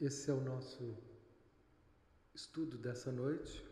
[0.00, 0.96] Esse é o nosso
[2.32, 3.66] estudo dessa noite.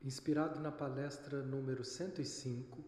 [0.00, 2.84] Inspirado na palestra número 105,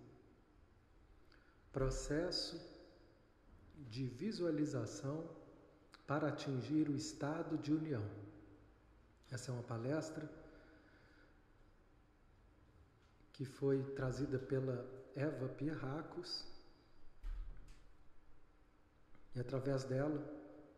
[1.73, 2.65] Processo
[3.91, 5.29] de Visualização
[6.07, 8.09] para atingir o estado de união.
[9.33, 10.31] Essa é uma palestra
[13.33, 16.58] que foi trazida pela Eva Pierracos
[19.35, 20.21] e através dela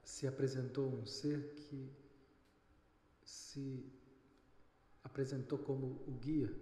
[0.03, 1.91] se apresentou um ser que
[3.25, 3.85] se
[5.05, 6.53] apresentou como o guia.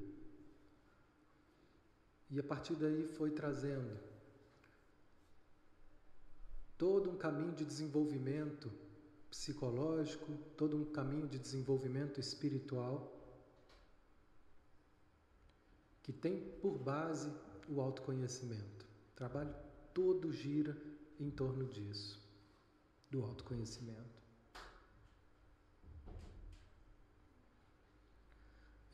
[2.30, 3.98] E a partir daí foi trazendo
[6.76, 8.70] todo um caminho de desenvolvimento
[9.30, 13.14] psicológico, todo um caminho de desenvolvimento espiritual
[16.02, 17.30] que tem por base
[17.68, 18.86] o autoconhecimento.
[19.12, 19.54] O trabalho
[19.92, 20.74] todo gira
[21.18, 22.20] em torno disso,
[23.10, 24.18] do autoconhecimento.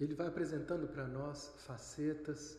[0.00, 2.58] Ele vai apresentando para nós facetas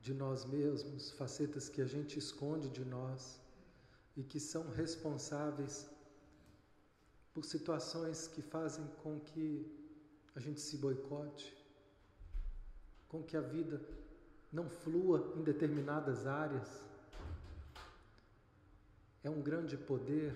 [0.00, 3.40] de nós mesmos, facetas que a gente esconde de nós
[4.16, 5.90] e que são responsáveis
[7.34, 9.50] por situações que fazem com que
[10.34, 11.56] a gente se boicote,
[13.08, 13.80] com que a vida
[14.52, 16.87] não flua em determinadas áreas
[19.22, 20.34] é um grande poder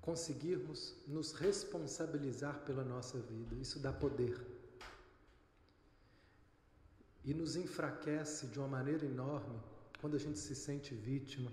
[0.00, 3.56] conseguirmos nos responsabilizar pela nossa vida.
[3.56, 4.40] Isso dá poder.
[7.24, 9.60] E nos enfraquece de uma maneira enorme
[10.00, 11.50] quando a gente se sente vítima.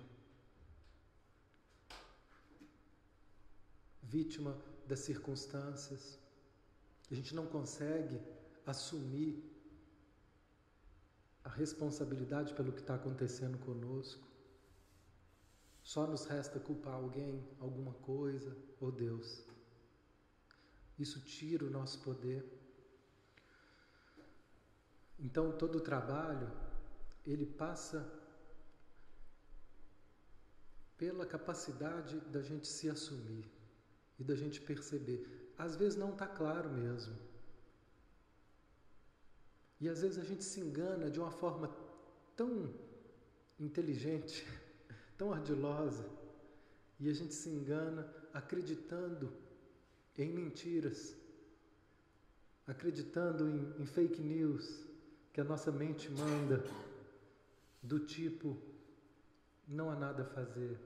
[4.03, 6.19] Vítima das circunstâncias.
[7.09, 8.21] A gente não consegue
[8.67, 9.52] assumir
[11.43, 14.27] a responsabilidade pelo que está acontecendo conosco.
[15.83, 19.43] Só nos resta culpar alguém, alguma coisa ou Deus.
[20.97, 22.45] Isso tira o nosso poder.
[25.19, 26.49] Então todo o trabalho
[27.25, 28.09] ele passa
[30.97, 33.49] pela capacidade da gente se assumir
[34.17, 35.53] e da gente perceber.
[35.57, 37.32] Às vezes não está claro mesmo.
[39.83, 41.69] E às vezes a gente se engana de uma forma
[42.37, 42.73] tão
[43.59, 44.47] inteligente,
[45.17, 46.05] tão ardilosa,
[46.97, 48.01] e a gente se engana
[48.31, 49.29] acreditando
[50.17, 51.13] em mentiras,
[52.65, 54.85] acreditando em, em fake news
[55.33, 56.63] que a nossa mente manda,
[57.81, 58.57] do tipo:
[59.67, 60.79] não há nada a fazer.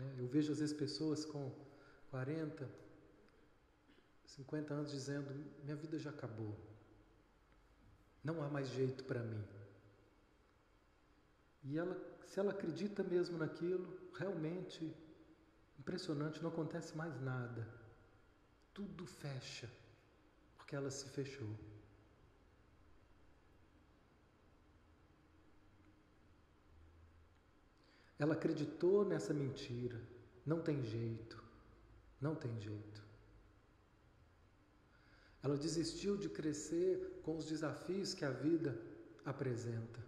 [0.00, 0.14] Né?
[0.16, 1.52] Eu vejo às vezes pessoas com
[2.08, 2.66] 40,
[4.24, 5.30] 50 anos dizendo:
[5.62, 6.56] minha vida já acabou.
[8.26, 9.44] Não há mais jeito para mim.
[11.62, 13.86] E ela, se ela acredita mesmo naquilo,
[14.18, 14.92] realmente
[15.78, 17.64] impressionante, não acontece mais nada.
[18.74, 19.70] Tudo fecha,
[20.56, 21.56] porque ela se fechou.
[28.18, 30.02] Ela acreditou nessa mentira.
[30.44, 31.40] Não tem jeito.
[32.20, 33.05] Não tem jeito.
[35.46, 38.76] Ela desistiu de crescer com os desafios que a vida
[39.24, 40.00] apresenta.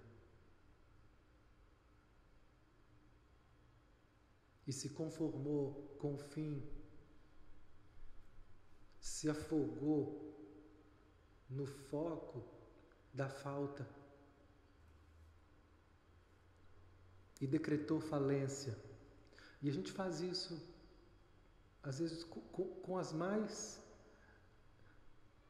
[4.67, 6.61] E se conformou com o fim,
[8.99, 10.03] se afogou
[11.49, 12.45] no foco
[13.15, 13.89] da falta
[17.41, 18.77] e decretou falência.
[19.63, 20.61] E a gente faz isso,
[21.81, 22.41] às vezes, com,
[22.87, 23.87] com as mais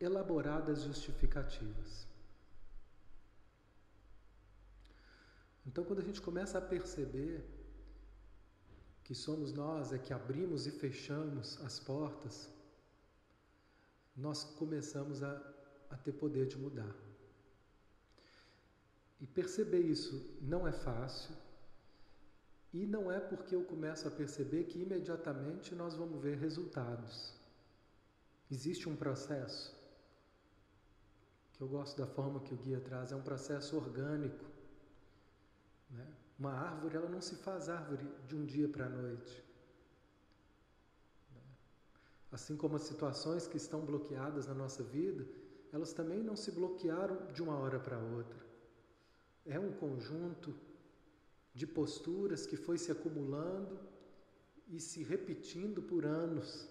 [0.01, 2.07] elaboradas justificativas.
[5.67, 7.45] Então, quando a gente começa a perceber
[9.05, 12.49] que somos nós é que abrimos e fechamos as portas,
[14.17, 15.33] nós começamos a,
[15.91, 16.95] a ter poder de mudar.
[19.21, 21.35] E perceber isso não é fácil,
[22.73, 27.35] e não é porque eu começo a perceber que imediatamente nós vamos ver resultados.
[28.51, 29.78] Existe um processo
[31.59, 34.45] que eu gosto da forma que o guia traz, é um processo orgânico.
[35.91, 36.07] Né?
[36.39, 39.45] Uma árvore, ela não se faz árvore de um dia para a noite.
[41.35, 41.41] Né?
[42.31, 45.27] Assim como as situações que estão bloqueadas na nossa vida,
[45.73, 48.39] elas também não se bloquearam de uma hora para outra.
[49.45, 50.55] É um conjunto
[51.53, 53.81] de posturas que foi se acumulando
[54.69, 56.69] e se repetindo por anos.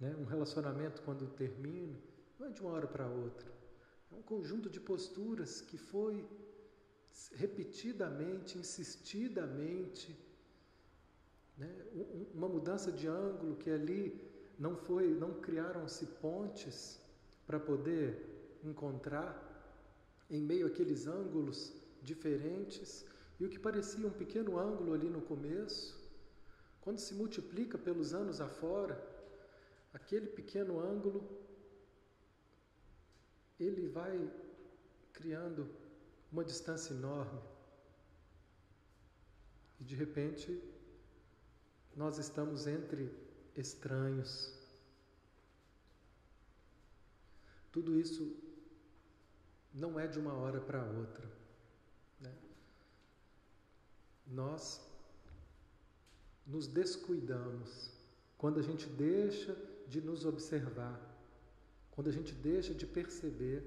[0.00, 0.16] Né?
[0.16, 1.98] Um relacionamento, quando termina,
[2.38, 3.50] não é de uma hora para outra.
[4.12, 6.24] É um conjunto de posturas que foi
[7.32, 10.16] repetidamente, insistidamente,
[11.56, 11.68] né?
[12.34, 14.20] uma mudança de ângulo que ali
[14.58, 17.00] não foi, não criaram-se pontes
[17.46, 19.42] para poder encontrar
[20.28, 21.72] em meio àqueles ângulos
[22.02, 23.04] diferentes
[23.38, 25.94] e o que parecia um pequeno ângulo ali no começo,
[26.80, 29.00] quando se multiplica pelos anos afora,
[29.92, 31.45] aquele pequeno ângulo
[33.58, 34.30] ele vai
[35.12, 35.68] criando
[36.30, 37.40] uma distância enorme.
[39.80, 40.62] E de repente,
[41.94, 43.10] nós estamos entre
[43.54, 44.52] estranhos.
[47.72, 48.36] Tudo isso
[49.72, 51.26] não é de uma hora para outra.
[52.20, 52.34] Né?
[54.26, 54.80] Nós
[56.46, 57.90] nos descuidamos
[58.38, 59.54] quando a gente deixa
[59.88, 61.00] de nos observar,
[61.96, 63.60] quando a gente deixa de perceber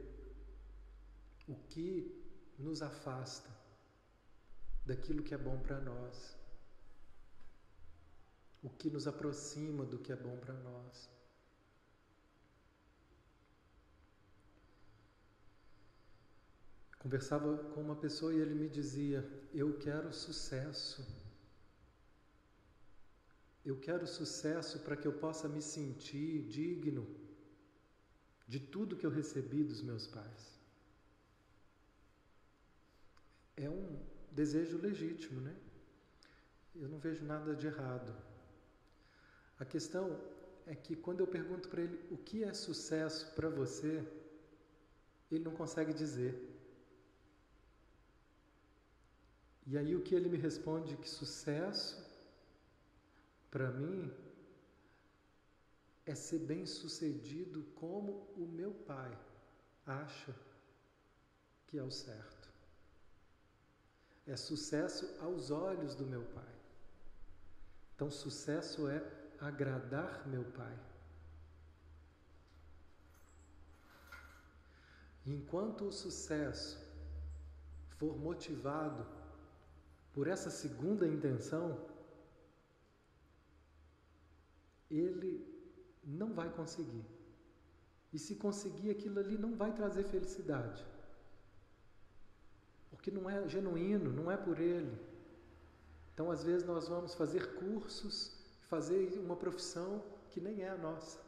[1.47, 1.89] o que
[2.59, 3.49] nos afasta
[4.85, 6.37] daquilo que é bom para nós,
[8.61, 11.09] o que nos aproxima do que é bom para nós.
[16.99, 21.03] Conversava com uma pessoa e ele me dizia: Eu quero sucesso.
[23.65, 27.07] Eu quero sucesso para que eu possa me sentir digno
[28.53, 30.43] de tudo que eu recebi dos meus pais.
[33.55, 33.99] É um
[34.31, 35.55] desejo legítimo, né?
[36.75, 38.11] Eu não vejo nada de errado.
[39.59, 40.19] A questão
[40.65, 43.93] é que quando eu pergunto para ele o que é sucesso para você,
[45.31, 46.33] ele não consegue dizer.
[49.67, 52.03] E aí o que ele me responde que sucesso
[53.51, 54.11] para mim
[56.09, 59.15] é ser bem-sucedido como o meu pai
[59.85, 60.35] acha
[61.67, 62.49] que é o certo.
[64.25, 66.55] É sucesso aos olhos do meu pai.
[67.93, 69.03] Então, sucesso é
[69.39, 70.79] agradar meu pai.
[75.27, 76.79] Enquanto o sucesso
[77.99, 79.05] for motivado
[80.11, 81.87] por essa segunda intenção,
[84.89, 85.58] ele
[86.03, 87.05] não vai conseguir.
[88.11, 90.85] E se conseguir aquilo ali, não vai trazer felicidade.
[92.89, 94.97] Porque não é genuíno, não é por ele.
[96.13, 98.35] Então, às vezes, nós vamos fazer cursos,
[98.67, 101.19] fazer uma profissão que nem é a nossa.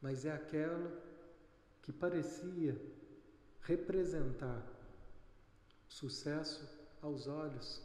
[0.00, 0.92] Mas é aquela
[1.82, 2.80] que parecia
[3.62, 4.64] representar
[5.88, 6.68] sucesso
[7.00, 7.82] aos olhos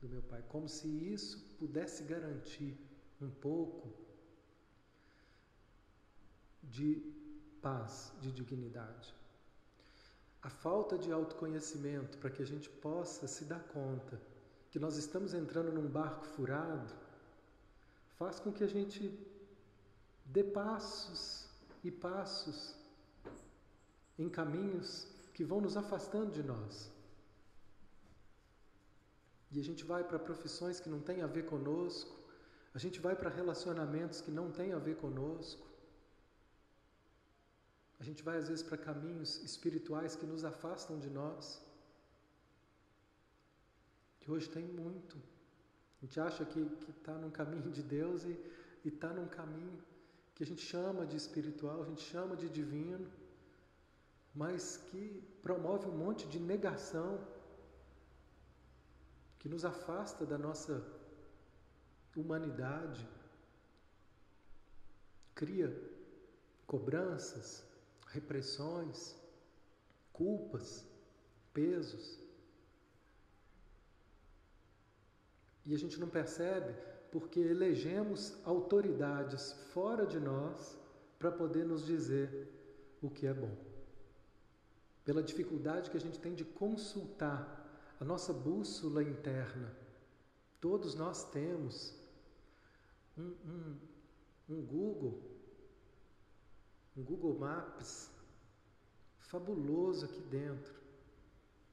[0.00, 2.76] do meu Pai, como se isso pudesse garantir
[3.20, 3.92] um pouco
[6.62, 7.02] de
[7.62, 9.14] paz, de dignidade.
[10.42, 14.20] A falta de autoconhecimento para que a gente possa se dar conta
[14.70, 16.94] que nós estamos entrando num barco furado
[18.18, 19.02] faz com que a gente
[20.24, 21.48] dê passos
[21.82, 22.74] e passos
[24.18, 26.90] em caminhos que vão nos afastando de nós.
[29.52, 32.15] E a gente vai para profissões que não têm a ver conosco,
[32.76, 35.66] a gente vai para relacionamentos que não têm a ver conosco.
[37.98, 41.46] A gente vai às vezes para caminhos espirituais que nos afastam de nós.
[44.20, 45.16] Que hoje tem muito.
[45.96, 48.34] A gente acha que está num caminho de Deus e
[48.84, 49.78] está num caminho
[50.34, 53.10] que a gente chama de espiritual, a gente chama de divino,
[54.34, 55.02] mas que
[55.46, 57.26] promove um monte de negação
[59.38, 60.74] que nos afasta da nossa
[62.16, 63.06] humanidade,
[65.34, 65.70] cria
[66.66, 67.64] cobranças,
[68.08, 69.14] repressões,
[70.12, 70.84] culpas,
[71.52, 72.18] pesos.
[75.64, 76.74] E a gente não percebe
[77.10, 80.78] porque elegemos autoridades fora de nós
[81.18, 82.48] para poder nos dizer
[83.02, 83.54] o que é bom.
[85.04, 87.64] Pela dificuldade que a gente tem de consultar
[88.00, 89.74] a nossa bússola interna.
[90.60, 91.95] Todos nós temos
[93.16, 93.80] um, um,
[94.48, 95.22] um Google,
[96.96, 98.10] um Google Maps
[99.18, 100.74] fabuloso aqui dentro.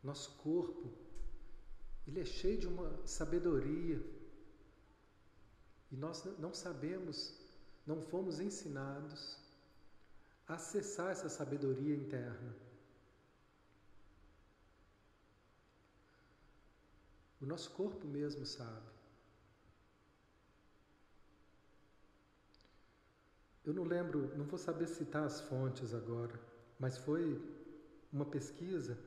[0.04, 0.92] Nosso corpo,
[2.08, 4.04] ele é cheio de uma sabedoria.
[5.92, 7.40] E nós não sabemos,
[7.86, 9.38] não fomos ensinados
[10.48, 12.56] a acessar essa sabedoria interna.
[17.40, 18.93] O nosso corpo mesmo sabe.
[23.66, 26.40] Eu não lembro, não vou saber citar as fontes agora,
[26.78, 27.42] mas foi
[28.12, 28.98] uma pesquisa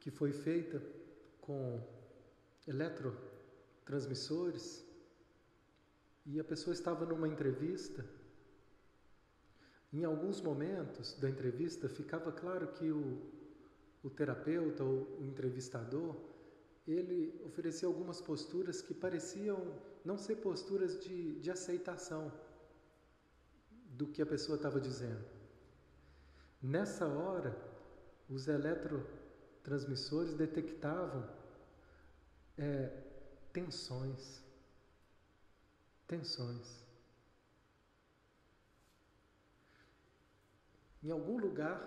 [0.00, 0.82] que foi feita
[1.40, 1.80] com
[2.66, 4.84] eletrotransmissores
[6.26, 8.04] e a pessoa estava numa entrevista.
[9.92, 13.30] Em alguns momentos da entrevista ficava claro que o,
[14.02, 16.16] o terapeuta ou o entrevistador
[16.86, 22.30] ele oferecia algumas posturas que pareciam não ser posturas de, de aceitação
[23.70, 25.24] do que a pessoa estava dizendo.
[26.60, 27.56] Nessa hora,
[28.28, 31.28] os eletrotransmissores detectavam
[32.58, 33.02] é,
[33.52, 34.42] tensões.
[36.06, 36.84] Tensões.
[41.02, 41.78] Em algum lugar,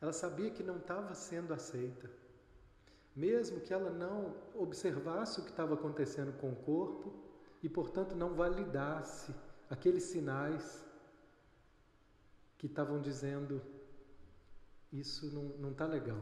[0.00, 2.10] ela sabia que não estava sendo aceita.
[3.14, 7.12] Mesmo que ela não observasse o que estava acontecendo com o corpo
[7.62, 9.32] e, portanto, não validasse
[9.70, 10.84] aqueles sinais
[12.58, 13.62] que estavam dizendo:
[14.92, 15.26] Isso
[15.60, 16.20] não está legal,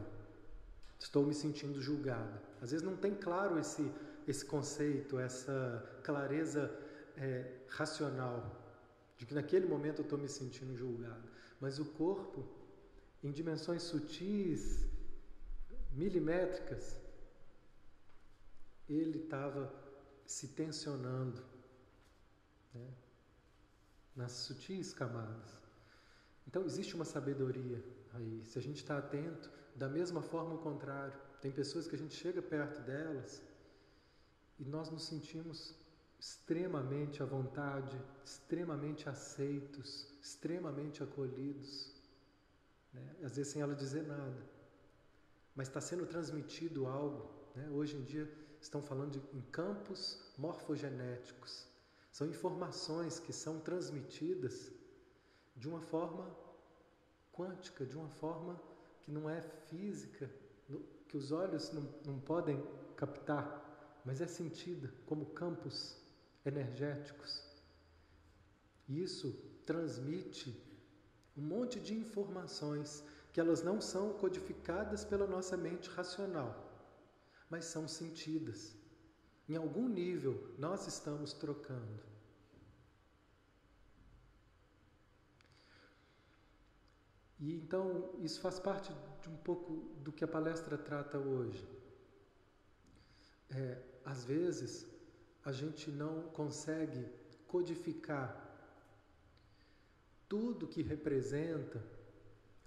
[0.99, 2.41] estou me sentindo julgada.
[2.61, 3.91] Às vezes não tem claro esse,
[4.27, 6.71] esse conceito, essa clareza
[7.17, 8.61] é, racional
[9.17, 11.23] de que naquele momento eu estou me sentindo julgado,
[11.59, 12.43] mas o corpo,
[13.23, 14.85] em dimensões sutis,
[15.93, 16.99] milimétricas,
[18.89, 19.73] ele estava
[20.25, 21.43] se tensionando
[22.73, 22.93] né?
[24.15, 25.63] nas sutis camadas.
[26.47, 27.83] Então existe uma sabedoria
[28.13, 28.43] aí.
[28.45, 31.17] Se a gente está atento, da mesma forma o contrário.
[31.41, 33.41] Tem pessoas que a gente chega perto delas
[34.59, 35.75] e nós nos sentimos
[36.19, 41.91] extremamente à vontade, extremamente aceitos, extremamente acolhidos,
[42.93, 43.15] né?
[43.23, 44.52] às vezes sem ela dizer nada
[45.55, 47.29] mas está sendo transmitido algo.
[47.55, 47.69] Né?
[47.69, 51.67] Hoje em dia estão falando de, em campos morfogenéticos.
[52.11, 54.71] São informações que são transmitidas
[55.55, 56.35] de uma forma
[57.31, 58.61] quântica, de uma forma
[59.01, 60.29] que não é física,
[61.07, 62.63] que os olhos não, não podem
[62.95, 65.97] captar, mas é sentida como campos
[66.45, 67.43] energéticos.
[68.87, 69.31] E isso
[69.65, 70.59] transmite
[71.37, 76.71] um monte de informações que elas não são codificadas pela nossa mente racional,
[77.49, 78.75] mas são sentidas.
[79.49, 82.03] Em algum nível, nós estamos trocando.
[87.39, 89.73] E então, isso faz parte de um pouco
[90.03, 91.67] do que a palestra trata hoje.
[93.49, 94.85] É, às vezes,
[95.43, 97.05] a gente não consegue
[97.47, 98.39] codificar
[100.29, 101.92] tudo que representa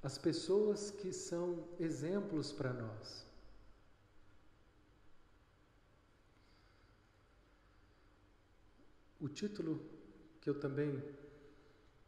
[0.02, 3.26] as pessoas que são exemplos para nós.
[9.20, 9.84] O título
[10.40, 11.02] que eu também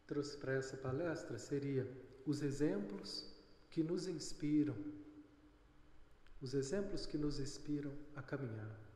[0.07, 1.90] trouxe para essa palestra seria
[2.25, 3.26] Os exemplos
[3.71, 4.76] que nos inspiram.
[6.40, 8.88] Os exemplos que nos inspiram a caminhar.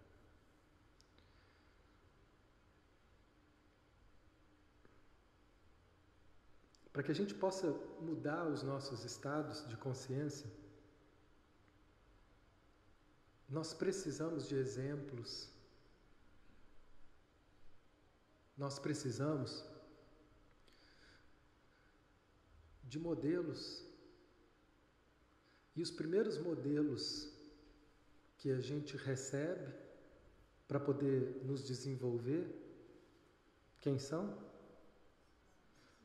[6.92, 7.70] Para que a gente possa
[8.00, 10.50] mudar os nossos estados de consciência,
[13.49, 15.50] nós precisamos de exemplos.
[18.56, 19.64] Nós precisamos
[22.84, 23.84] de modelos.
[25.75, 27.32] E os primeiros modelos
[28.37, 29.72] que a gente recebe
[30.68, 32.44] para poder nos desenvolver,
[33.80, 34.51] quem são?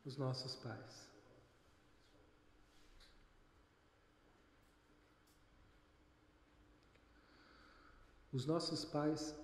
[0.08, 0.94] Os nossos pais.
[8.32, 9.34] Os nossos pais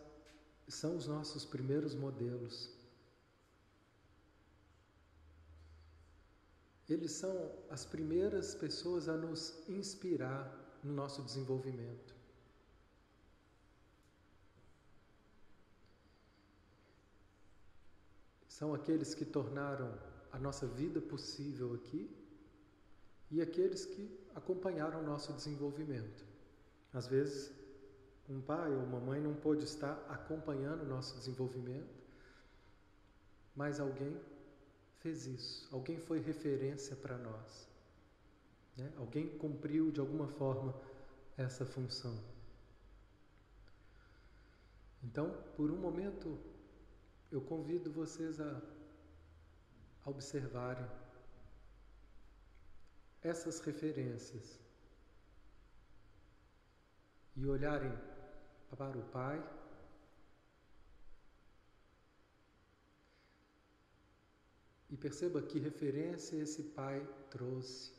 [0.67, 2.71] são os nossos primeiros modelos.
[6.89, 7.35] Eles são
[7.71, 10.43] as primeiras pessoas a nos inspirar
[10.83, 12.15] no nosso desenvolvimento.
[18.49, 22.11] São aqueles que tornaram a nossa vida possível aqui
[23.31, 26.25] e aqueles que acompanharam o nosso desenvolvimento.
[26.93, 27.53] Às vezes,
[28.29, 32.03] um pai ou uma mãe não pôde estar acompanhando o nosso desenvolvimento,
[33.55, 34.21] mas alguém
[34.97, 37.69] fez isso, alguém foi referência para nós,
[38.77, 38.93] né?
[38.97, 40.75] alguém cumpriu de alguma forma
[41.37, 42.19] essa função.
[45.05, 46.37] Então, por um momento,
[47.31, 48.61] eu convido vocês a
[50.05, 50.87] a observarem
[53.23, 54.61] essas referências
[57.37, 57.93] e olharem
[58.77, 59.43] para o Pai
[64.95, 67.93] E perceba que referência esse pai trouxe.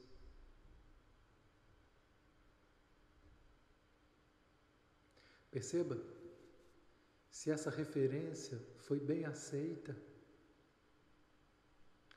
[5.52, 6.02] Perceba
[7.30, 9.94] se essa referência foi bem aceita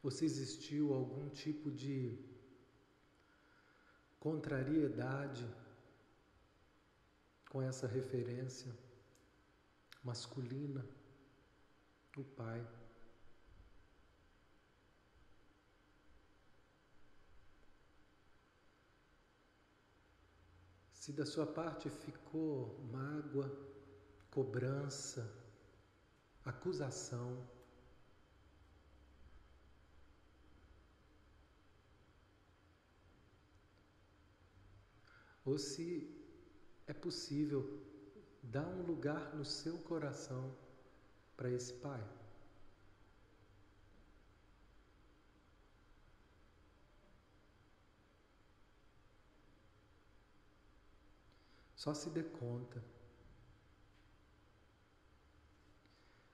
[0.02, 2.18] ou se existiu algum tipo de
[4.18, 5.46] contrariedade
[7.50, 8.76] com essa referência
[10.02, 10.84] masculina,
[12.16, 12.66] o pai.
[20.92, 23.50] Se da sua parte ficou mágoa,
[24.30, 25.32] cobrança,
[26.44, 27.48] acusação,
[35.48, 35.88] ou se
[36.86, 37.62] é possível
[38.42, 40.54] dar um lugar no seu coração
[41.36, 42.02] para esse Pai.
[51.74, 52.84] Só se dê conta.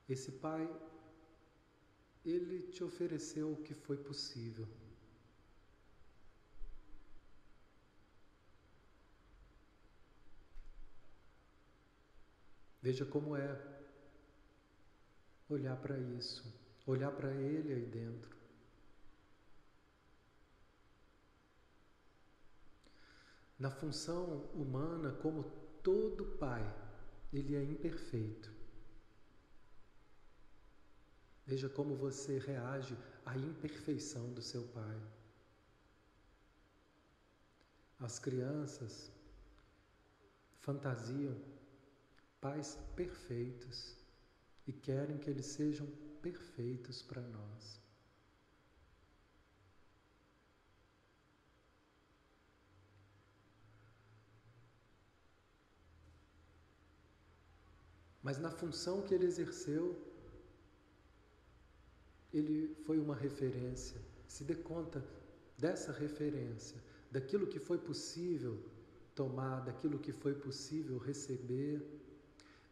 [0.09, 0.65] Esse Pai,
[2.25, 4.67] ele te ofereceu o que foi possível.
[12.85, 13.59] Veja como é
[15.49, 16.45] olhar para isso,
[16.87, 18.37] olhar para Ele aí dentro.
[23.59, 25.45] Na função humana, como
[25.83, 26.63] todo pai,
[27.33, 28.53] ele é imperfeito.
[31.47, 35.01] Veja como você reage à imperfeição do seu pai.
[37.99, 39.11] As crianças
[40.61, 41.54] fantasiam
[42.45, 43.97] pais perfeitos
[44.67, 45.87] e querem que eles sejam
[46.21, 47.81] perfeitos para nós.
[58.23, 59.85] Mas na função que ele exerceu,
[62.31, 63.99] ele foi uma referência.
[64.29, 65.03] Se dê conta
[65.57, 66.79] dessa referência,
[67.11, 68.63] daquilo que foi possível
[69.15, 71.94] tomar, daquilo que foi possível receber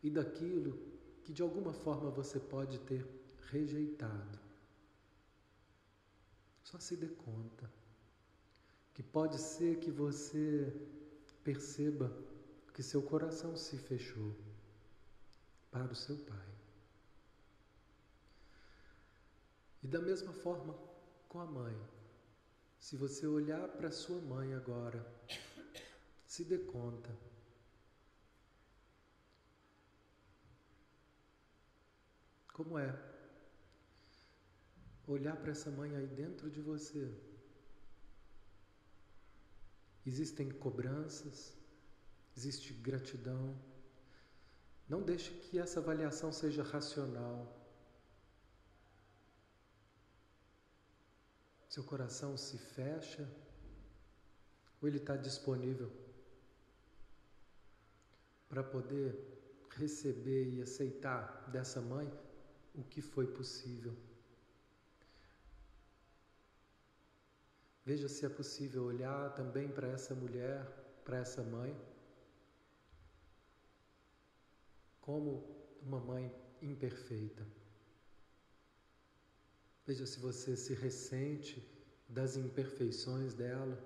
[0.02, 0.78] e daquilo
[1.22, 3.06] que de alguma forma você pode ter
[3.50, 4.38] rejeitado.
[6.62, 7.70] Só se dê conta
[8.94, 10.72] que pode ser que você
[11.44, 12.12] perceba
[12.74, 14.34] que seu coração se fechou
[15.70, 16.48] para o seu pai.
[19.82, 20.74] E da mesma forma
[21.28, 21.76] com a mãe.
[22.78, 25.06] Se você olhar para sua mãe agora,
[26.26, 27.10] se dê conta
[32.62, 32.96] Como é
[35.08, 37.12] olhar para essa mãe aí dentro de você?
[40.06, 41.56] Existem cobranças,
[42.36, 43.60] existe gratidão.
[44.88, 47.36] Não deixe que essa avaliação seja racional.
[51.68, 53.28] Seu coração se fecha
[54.80, 55.90] ou ele está disponível
[58.48, 59.18] para poder
[59.70, 62.08] receber e aceitar dessa mãe
[62.74, 63.94] o que foi possível.
[67.84, 70.64] Veja se é possível olhar também para essa mulher,
[71.04, 71.76] para essa mãe,
[75.00, 75.44] como
[75.82, 77.44] uma mãe imperfeita.
[79.84, 81.68] Veja se você se ressente
[82.08, 83.76] das imperfeições dela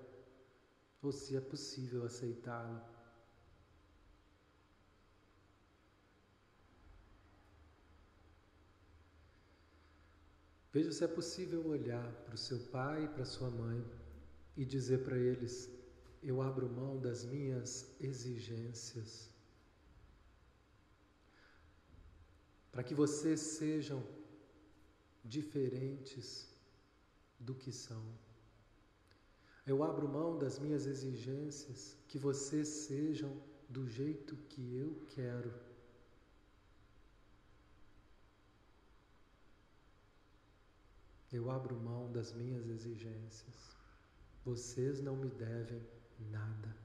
[1.01, 2.96] ou se é possível aceitá-la.
[10.71, 13.83] Veja se é possível olhar para o seu pai e para sua mãe
[14.55, 15.69] e dizer para eles:
[16.21, 19.29] Eu abro mão das minhas exigências,
[22.71, 24.03] para que vocês sejam
[25.23, 26.47] diferentes
[27.39, 28.03] do que são.
[29.65, 33.31] Eu abro mão das minhas exigências, que vocês sejam
[33.67, 35.53] do jeito que eu quero.
[41.31, 43.75] Eu abro mão das minhas exigências.
[44.45, 45.85] Vocês não me devem
[46.31, 46.75] nada.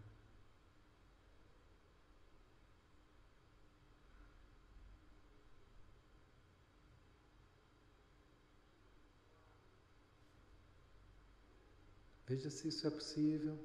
[12.27, 13.59] Veja se isso é possível,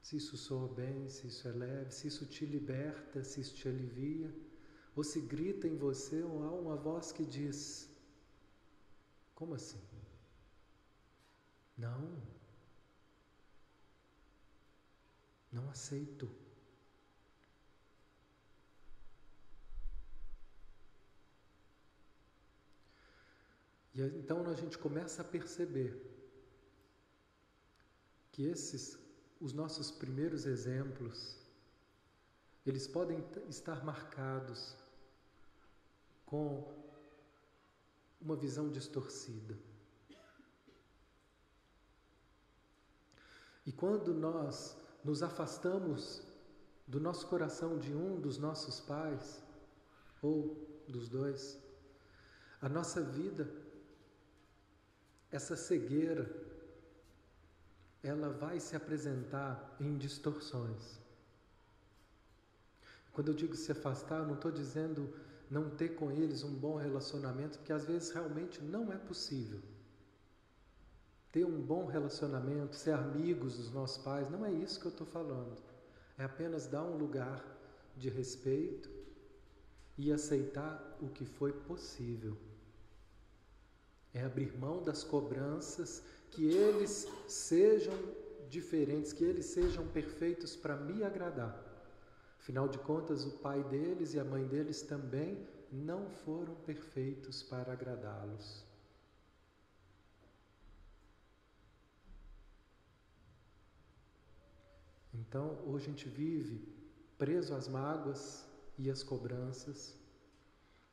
[0.00, 3.68] se isso soa bem, se isso é leve, se isso te liberta, se isso te
[3.68, 4.32] alivia,
[4.94, 7.90] ou se grita em você ou há uma voz que diz:
[9.38, 9.80] como assim?
[11.76, 12.20] Não.
[15.52, 16.28] Não aceito.
[23.94, 25.94] E então a gente começa a perceber
[28.32, 28.98] que esses,
[29.40, 31.38] os nossos primeiros exemplos,
[32.66, 34.74] eles podem estar marcados
[36.26, 36.87] com
[38.20, 39.58] uma visão distorcida.
[43.64, 46.22] E quando nós nos afastamos
[46.86, 49.42] do nosso coração de um dos nossos pais,
[50.22, 51.58] ou dos dois,
[52.60, 53.48] a nossa vida,
[55.30, 56.28] essa cegueira,
[58.02, 60.98] ela vai se apresentar em distorções.
[63.18, 65.12] Quando eu digo se afastar, não estou dizendo
[65.50, 69.58] não ter com eles um bom relacionamento, porque às vezes realmente não é possível.
[71.32, 75.04] Ter um bom relacionamento, ser amigos dos nossos pais, não é isso que eu estou
[75.04, 75.56] falando.
[76.16, 77.44] É apenas dar um lugar
[77.96, 78.88] de respeito
[79.96, 82.36] e aceitar o que foi possível.
[84.14, 87.98] É abrir mão das cobranças, que eles sejam
[88.48, 91.67] diferentes, que eles sejam perfeitos para me agradar.
[92.38, 97.72] Afinal de contas, o pai deles e a mãe deles também não foram perfeitos para
[97.72, 98.64] agradá-los.
[105.12, 106.74] Então, hoje a gente vive
[107.18, 108.46] preso às mágoas
[108.78, 109.94] e às cobranças,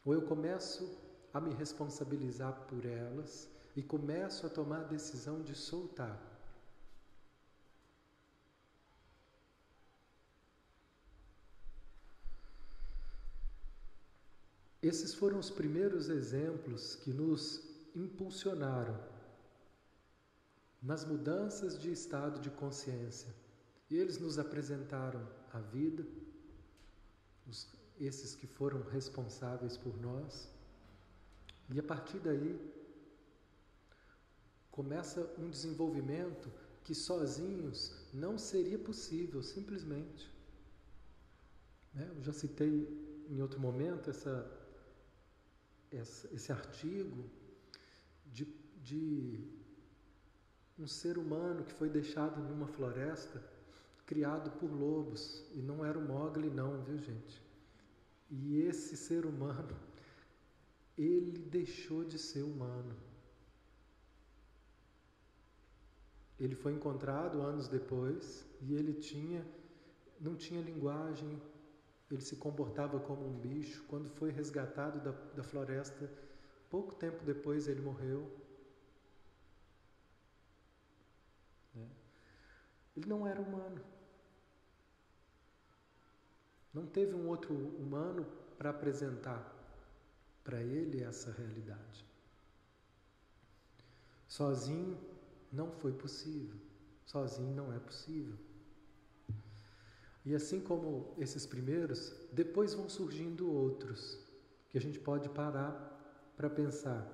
[0.04, 1.00] ou eu começo
[1.34, 6.35] a me responsabilizar por elas e começo a tomar a decisão de soltar.
[14.88, 17.60] Esses foram os primeiros exemplos que nos
[17.96, 18.96] impulsionaram
[20.80, 23.34] nas mudanças de estado de consciência.
[23.90, 26.06] E eles nos apresentaram a vida,
[27.48, 27.68] os,
[28.00, 30.48] esses que foram responsáveis por nós,
[31.74, 32.56] e a partir daí
[34.70, 36.52] começa um desenvolvimento
[36.84, 40.32] que sozinhos não seria possível, simplesmente.
[41.92, 42.08] Né?
[42.16, 44.64] Eu já citei em outro momento essa
[45.98, 47.30] esse artigo
[48.26, 48.46] de,
[48.84, 49.48] de
[50.78, 53.42] um ser humano que foi deixado numa floresta,
[54.06, 57.42] criado por lobos, e não era o Mogli não, viu gente?
[58.30, 59.76] E esse ser humano,
[60.98, 62.96] ele deixou de ser humano.
[66.40, 69.46] Ele foi encontrado anos depois e ele tinha
[70.20, 71.42] não tinha linguagem,
[72.10, 73.84] ele se comportava como um bicho.
[73.88, 76.10] Quando foi resgatado da, da floresta,
[76.70, 78.32] pouco tempo depois ele morreu.
[81.74, 81.88] Né?
[82.96, 83.82] Ele não era humano.
[86.74, 88.26] Não teve um outro humano
[88.58, 89.54] para apresentar
[90.44, 92.06] para ele essa realidade.
[94.28, 95.00] Sozinho
[95.52, 96.60] não foi possível.
[97.06, 98.38] Sozinho não é possível.
[100.26, 104.20] E assim como esses primeiros, depois vão surgindo outros,
[104.70, 107.08] que a gente pode parar para pensar.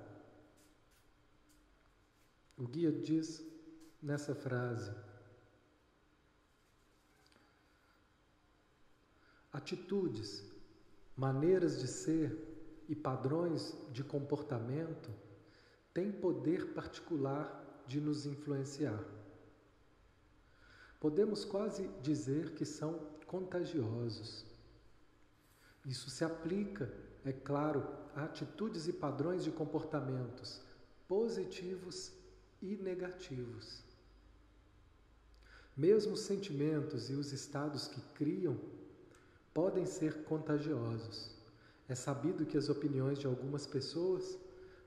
[2.56, 3.44] O guia diz
[4.02, 4.90] nessa frase:
[9.52, 10.42] atitudes,
[11.14, 15.10] maneiras de ser e padrões de comportamento
[15.92, 18.98] têm poder particular de nos influenciar
[21.02, 24.46] podemos quase dizer que são contagiosos.
[25.84, 27.84] Isso se aplica, é claro,
[28.14, 30.60] a atitudes e padrões de comportamentos
[31.08, 32.12] positivos
[32.62, 33.82] e negativos.
[35.76, 38.56] Mesmo os sentimentos e os estados que criam
[39.52, 41.34] podem ser contagiosos.
[41.88, 44.38] É sabido que as opiniões de algumas pessoas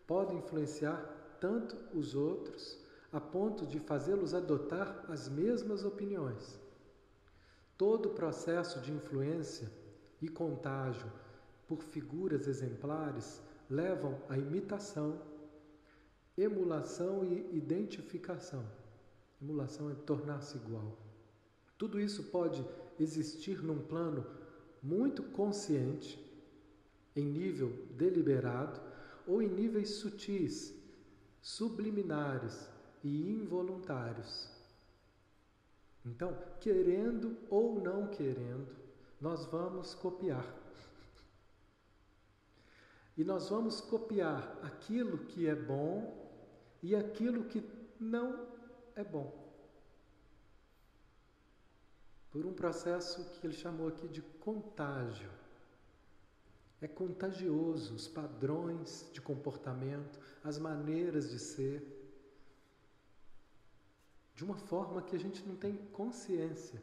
[0.07, 0.97] podem influenciar
[1.41, 2.84] tanto os outros
[3.15, 6.59] a ponto de fazê-los adotar as mesmas opiniões.
[7.77, 9.71] Todo o processo de influência
[10.21, 11.09] e contágio
[11.65, 15.17] por figuras exemplares levam à imitação,
[16.37, 18.65] emulação e identificação.
[19.41, 20.97] Emulação é tornar-se igual.
[21.77, 22.67] Tudo isso pode
[22.99, 24.27] existir num plano
[24.83, 26.21] muito consciente,
[27.15, 28.81] em nível deliberado,
[29.25, 30.75] ou em níveis sutis,
[31.41, 32.74] subliminares,
[33.05, 34.49] e involuntários.
[36.03, 38.75] Então, querendo ou não querendo,
[39.21, 40.45] nós vamos copiar.
[43.15, 46.27] E nós vamos copiar aquilo que é bom
[46.81, 47.63] e aquilo que
[47.99, 48.47] não
[48.95, 49.31] é bom.
[52.31, 55.29] Por um processo que ele chamou aqui de contágio.
[56.81, 61.94] É contagioso os padrões de comportamento, as maneiras de ser,
[64.35, 66.81] de uma forma que a gente não tem consciência.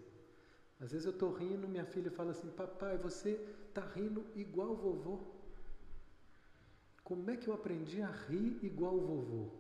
[0.81, 3.33] Às vezes eu estou rindo, minha filha fala assim: Papai, você
[3.69, 5.21] está rindo igual vovô.
[7.05, 9.51] Como é que eu aprendi a rir igual vovô?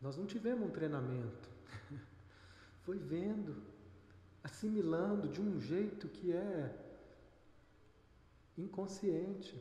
[0.00, 1.48] Nós não tivemos um treinamento.
[2.82, 3.62] Foi vendo,
[4.42, 6.78] assimilando de um jeito que é
[8.58, 9.60] inconsciente,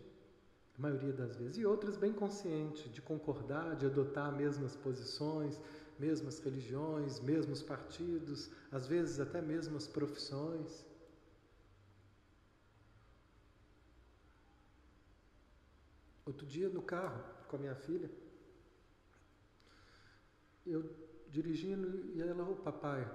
[0.78, 5.60] a maioria das vezes, e outras bem consciente, de concordar, de adotar mesmas posições,
[6.00, 10.86] mesmas religiões, mesmos partidos, às vezes até mesmas profissões.
[16.26, 18.10] Outro dia no carro com a minha filha,
[20.66, 20.90] eu
[21.30, 23.08] dirigindo e ela, ô papai,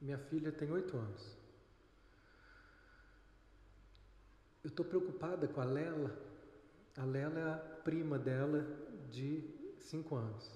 [0.00, 1.36] minha filha tem oito anos.
[4.64, 6.31] Eu estou preocupada com a Lela.
[6.96, 8.66] A Lela é a prima dela
[9.10, 9.42] de
[9.80, 10.50] cinco anos.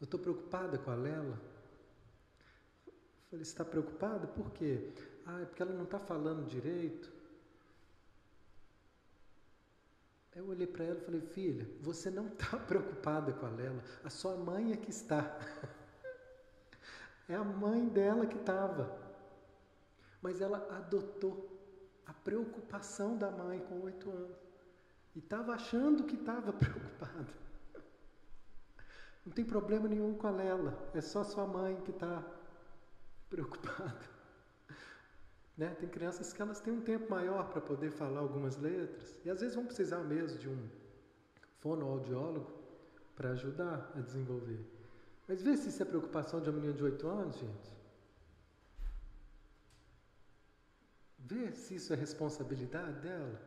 [0.00, 1.40] Eu estou preocupada com a Lela.
[3.30, 4.26] Falei, está preocupada?
[4.26, 4.92] Por quê?
[5.24, 7.12] Ah, é porque ela não está falando direito.
[10.34, 14.10] Eu olhei para ela e falei, filha, você não está preocupada com a Lela, a
[14.10, 15.38] sua mãe é que está.
[17.26, 19.00] é a mãe dela que estava.
[20.20, 21.55] Mas ela adotou
[22.06, 24.36] a preocupação da mãe com oito anos.
[25.14, 27.34] E estava achando que estava preocupada.
[29.24, 32.22] Não tem problema nenhum com a Lela, é só sua mãe que está
[33.28, 34.16] preocupada.
[35.56, 35.74] Né?
[35.80, 39.40] Tem crianças que elas têm um tempo maior para poder falar algumas letras e às
[39.40, 40.68] vezes vão precisar mesmo de um
[41.60, 42.52] fonoaudiólogo
[43.16, 44.60] para ajudar a desenvolver.
[45.26, 47.75] Mas vê se isso é preocupação de uma menina de 8 anos, gente.
[51.30, 53.40] Vê se isso é responsabilidade dela.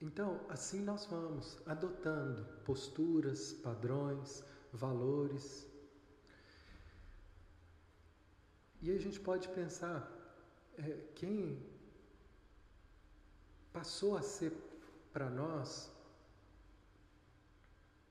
[0.00, 5.66] Então, assim nós vamos adotando posturas, padrões, valores.
[8.82, 9.98] E a gente pode pensar,
[10.76, 11.64] é, quem
[13.72, 14.52] passou a ser
[15.12, 15.90] para nós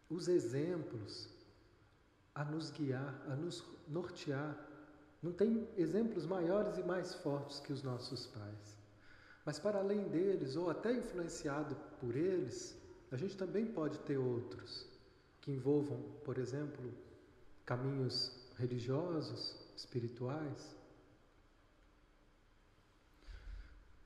[0.09, 1.29] os exemplos
[2.33, 4.62] a nos guiar, a nos nortear.
[5.23, 8.77] Não tem exemplos maiores e mais fortes que os nossos pais.
[9.45, 12.77] Mas para além deles, ou até influenciado por eles,
[13.11, 14.85] a gente também pode ter outros
[15.41, 16.93] que envolvam, por exemplo,
[17.65, 20.75] caminhos religiosos, espirituais,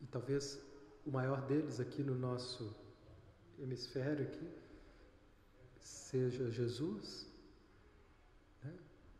[0.02, 0.60] E talvez
[1.06, 2.76] o maior deles aqui no nosso
[3.58, 4.50] hemisfério aqui
[5.80, 7.28] seja Jesus.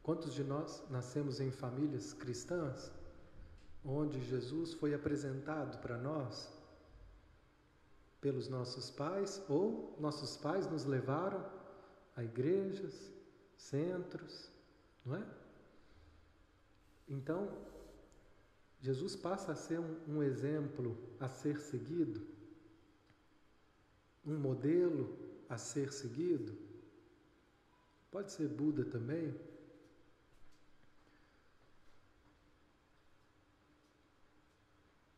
[0.08, 2.90] Quantos de nós nascemos em famílias cristãs
[3.84, 6.50] onde Jesus foi apresentado para nós
[8.22, 11.46] pelos nossos pais ou nossos pais nos levaram
[12.16, 13.12] a igrejas,
[13.58, 14.50] centros,
[15.06, 15.28] não é?
[17.10, 17.52] Então,
[18.80, 22.26] Jesus passa a ser um, um exemplo a ser seguido,
[24.26, 25.18] um modelo
[25.50, 26.58] a ser seguido.
[28.10, 29.47] Pode ser Buda também.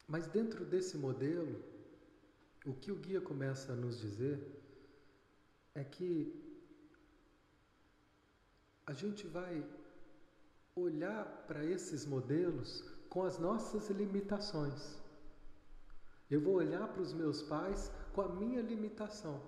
[0.10, 1.64] Mas dentro desse modelo,
[2.66, 4.38] o que o guia começa a nos dizer
[5.76, 6.12] é que
[8.88, 9.64] a gente vai
[10.76, 14.98] olhar para esses modelos com as nossas limitações.
[16.28, 19.40] Eu vou olhar para os meus pais com a minha limitação.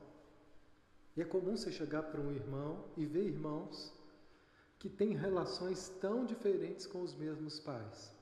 [1.17, 3.91] E é comum você chegar para um irmão e ver irmãos
[4.77, 8.20] que têm relações tão diferentes com os mesmos pais.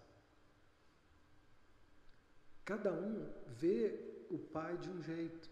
[2.69, 5.49] Cada um vê o pai de um jeito.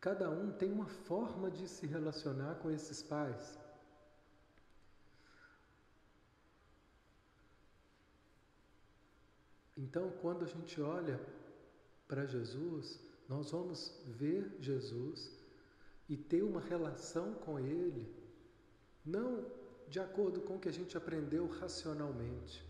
[0.00, 3.58] Cada um tem uma forma de se relacionar com esses pais.
[9.76, 11.20] Então, quando a gente olha
[12.08, 12.98] para Jesus,
[13.28, 15.30] nós vamos ver Jesus
[16.08, 18.10] e ter uma relação com Ele,
[19.04, 19.44] não
[19.88, 22.64] de acordo com o que a gente aprendeu racionalmente,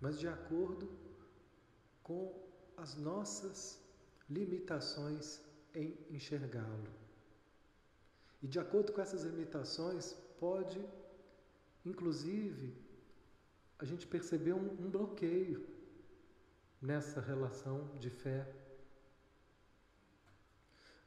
[0.00, 1.09] mas de acordo
[2.02, 2.32] com
[2.76, 3.78] as nossas
[4.28, 5.40] limitações
[5.74, 6.88] em enxergá-lo.
[8.42, 10.82] E de acordo com essas limitações, pode,
[11.84, 12.74] inclusive,
[13.78, 15.66] a gente perceber um, um bloqueio
[16.80, 18.50] nessa relação de fé.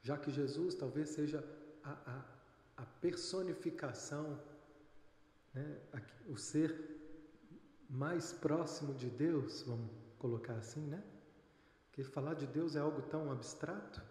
[0.02, 1.44] Já que Jesus talvez seja
[1.82, 4.40] a, a, a personificação,
[5.52, 5.80] né,
[6.28, 6.94] o ser
[7.88, 11.02] mais próximo de Deus, vamos colocar assim, né?
[11.86, 14.02] Porque falar de Deus é algo tão abstrato,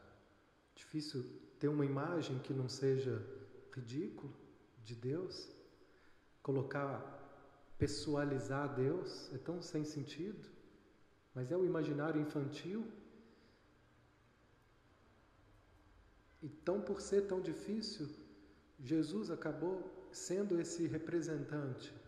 [0.75, 1.21] difícil
[1.59, 3.13] ter uma imagem que não seja
[3.75, 4.31] ridículo
[4.83, 5.49] de Deus,
[6.43, 6.95] colocar,
[7.79, 10.47] pessoalizar Deus é tão sem sentido,
[11.33, 12.85] mas é o imaginário infantil.
[16.43, 18.07] Então, por ser tão difícil,
[18.79, 19.75] Jesus acabou
[20.11, 22.02] sendo esse representante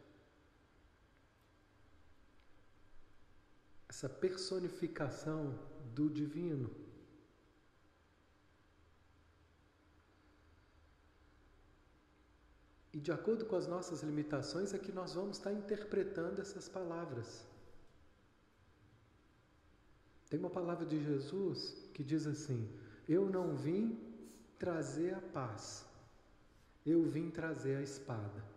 [3.96, 5.58] essa personificação
[5.98, 6.70] do divino.
[12.92, 17.48] E de acordo com as nossas limitações é que nós vamos estar interpretando essas palavras.
[20.30, 21.58] Tem uma palavra de Jesus
[21.94, 22.70] que diz assim:
[23.08, 23.98] Eu não vim
[24.60, 25.86] trazer a paz,
[26.86, 28.55] eu vim trazer a espada.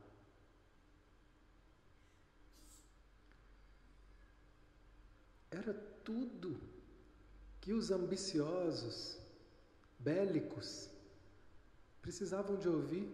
[5.51, 5.73] Era
[6.05, 6.59] tudo
[7.61, 9.19] que os ambiciosos,
[9.99, 10.91] bélicos,
[12.03, 13.09] precisavam de ouvir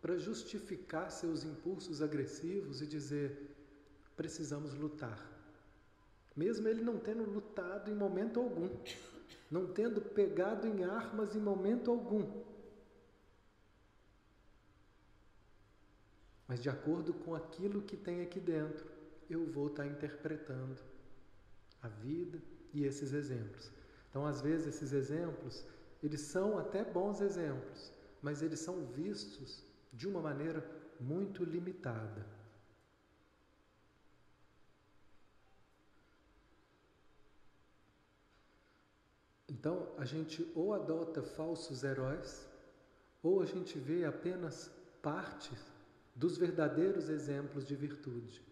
[0.00, 3.56] para justificar seus impulsos agressivos e dizer:
[4.16, 5.18] precisamos lutar.
[6.36, 8.68] Mesmo ele não tendo lutado em momento algum,
[9.50, 12.44] não tendo pegado em armas em momento algum.
[16.46, 18.86] Mas de acordo com aquilo que tem aqui dentro,
[19.28, 20.78] eu vou estar interpretando
[21.82, 23.70] a vida e esses exemplos.
[24.10, 25.64] Então, às vezes, esses exemplos,
[26.02, 30.64] eles são até bons exemplos, mas eles são vistos de uma maneira
[31.00, 32.26] muito limitada.
[39.48, 42.48] Então, a gente ou adota falsos heróis,
[43.22, 44.70] ou a gente vê apenas
[45.02, 45.74] partes
[46.14, 48.47] dos verdadeiros exemplos de virtude.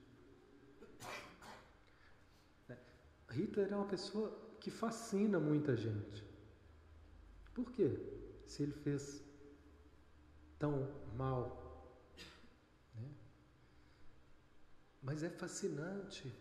[3.37, 4.29] Hitler é uma pessoa
[4.61, 6.25] que fascina muita gente.
[7.55, 7.90] Por quê?
[8.46, 9.22] Se ele fez
[10.59, 11.92] tão mal.
[12.94, 13.09] Né?
[15.03, 16.33] Mas é fascinante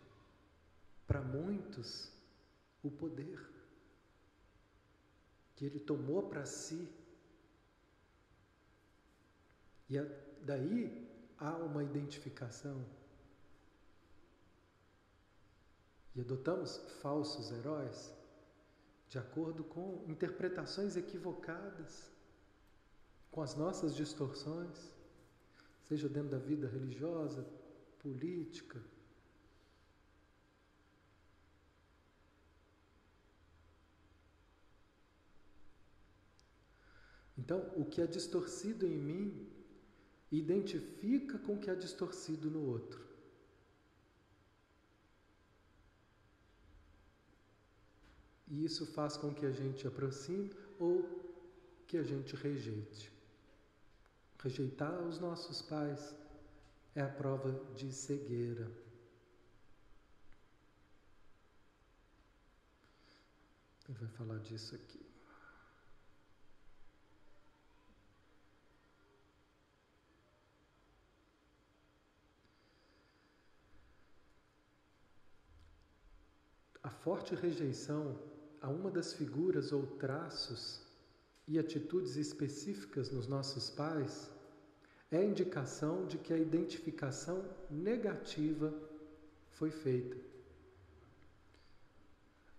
[1.06, 2.12] para muitos
[2.82, 3.40] o poder
[5.56, 6.90] que ele tomou para si.
[9.90, 9.98] E
[10.42, 12.86] daí há uma identificação.
[16.16, 18.14] E adotamos falsos heróis
[19.10, 22.12] de acordo com interpretações equivocadas,
[23.30, 24.94] com as nossas distorções,
[25.84, 27.46] seja dentro da vida religiosa,
[28.00, 28.82] política.
[37.38, 39.48] Então, o que é distorcido em mim
[40.32, 43.05] identifica com o que é distorcido no outro.
[48.56, 51.04] E isso faz com que a gente aproxime ou
[51.86, 53.12] que a gente rejeite.
[54.42, 56.16] Rejeitar os nossos pais
[56.96, 58.72] é a prova de cegueira.
[63.90, 65.06] Ele vai falar disso aqui.
[76.82, 78.34] A forte rejeição
[78.66, 80.82] a uma das figuras ou traços
[81.48, 84.32] e atitudes específicas nos nossos pais
[85.12, 88.74] é indicação de que a identificação negativa
[89.52, 90.18] foi feita.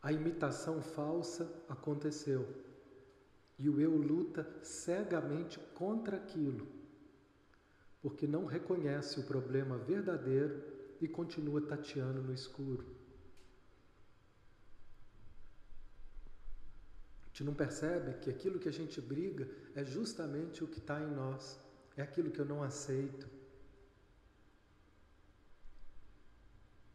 [0.01, 2.47] A imitação falsa aconteceu
[3.59, 6.69] e o eu luta cegamente contra aquilo,
[8.01, 10.63] porque não reconhece o problema verdadeiro
[11.01, 12.96] e continua tateando no escuro.
[17.37, 21.11] Gente não percebe que aquilo que a gente briga é justamente o que está em
[21.15, 21.61] nós,
[21.95, 23.29] é aquilo que eu não aceito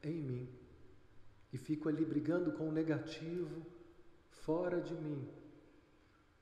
[0.01, 0.49] em mim.
[1.53, 3.63] E fico ali brigando com o negativo
[4.31, 5.29] fora de mim,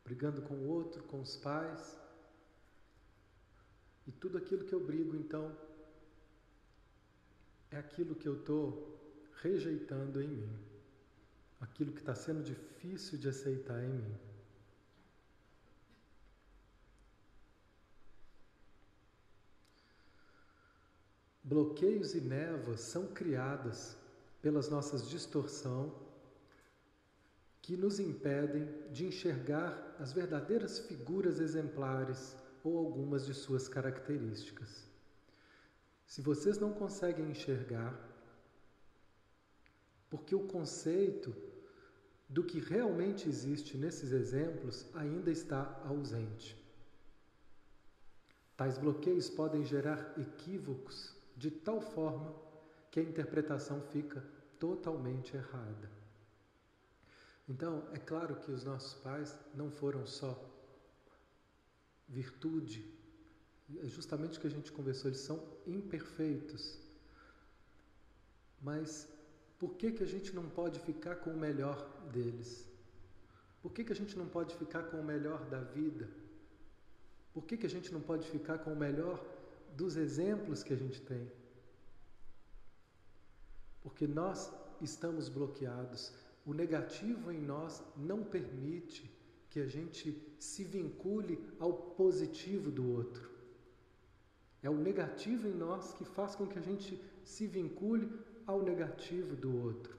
[0.05, 1.99] brigando com o outro, com os pais.
[4.07, 5.53] E tudo aquilo que eu brigo, então,
[7.69, 8.97] é aquilo que eu estou
[9.41, 10.68] rejeitando em mim
[11.59, 14.17] aquilo que está sendo difícil de aceitar em mim.
[21.43, 23.97] Bloqueios e névoas são criadas
[24.41, 25.93] pelas nossas distorção
[27.61, 34.87] que nos impedem de enxergar as verdadeiras figuras exemplares ou algumas de suas características.
[36.05, 38.08] Se vocês não conseguem enxergar,
[40.09, 41.35] Porque o conceito
[42.27, 46.55] do que realmente existe nesses exemplos ainda está ausente.
[48.55, 52.35] Tais bloqueios podem gerar equívocos de tal forma
[52.91, 54.23] que a interpretação fica
[54.59, 55.89] totalmente errada.
[57.47, 60.37] Então, é claro que os nossos pais não foram só
[62.07, 62.85] virtude,
[63.81, 66.79] é justamente o que a gente conversou, eles são imperfeitos.
[68.61, 69.07] Mas
[69.59, 71.77] por que, que a gente não pode ficar com o melhor
[72.13, 72.65] deles?
[73.61, 76.09] Por que, que a gente não pode ficar com o melhor da vida?
[77.33, 79.21] Por que, que a gente não pode ficar com o melhor
[79.75, 81.29] dos exemplos que a gente tem?
[83.81, 84.49] Porque nós
[84.81, 86.13] estamos bloqueados.
[86.45, 89.13] O negativo em nós não permite
[89.49, 93.29] que a gente se vincule ao positivo do outro.
[94.63, 98.09] É o negativo em nós que faz com que a gente se vincule
[98.49, 99.95] ao negativo do outro.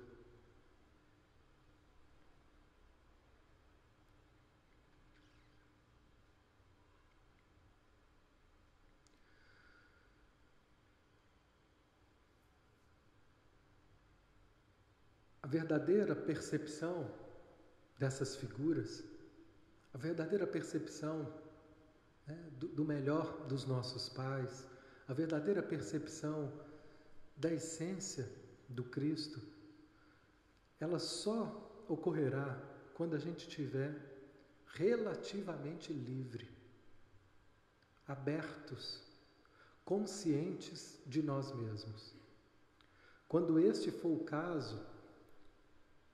[15.41, 17.09] A verdadeira percepção
[18.01, 19.05] dessas figuras,
[19.95, 21.33] a verdadeira percepção
[22.27, 24.67] né, do, do melhor dos nossos pais,
[25.07, 26.53] a verdadeira percepção
[27.37, 28.40] da essência
[28.71, 29.41] do Cristo,
[30.79, 32.59] ela só ocorrerá
[32.95, 33.95] quando a gente estiver
[34.75, 36.49] relativamente livre,
[38.07, 39.03] abertos,
[39.85, 42.15] conscientes de nós mesmos.
[43.29, 44.81] Quando este for o caso,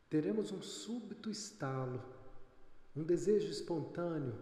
[0.08, 2.02] teremos um súbito estalo,
[2.94, 4.34] um desejo espontâneo,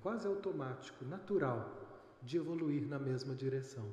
[0.00, 3.90] quase automático, natural, de evoluir na mesma direção.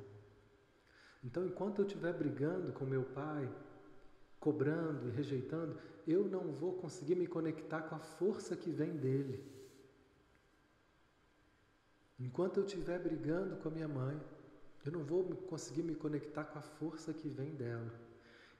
[1.22, 3.50] Então, enquanto eu estiver brigando com meu pai,
[4.40, 9.44] cobrando e rejeitando, eu não vou conseguir me conectar com a força que vem dele.
[12.18, 14.20] Enquanto eu estiver brigando com a minha mãe,
[14.84, 17.92] eu não vou conseguir me conectar com a força que vem dela.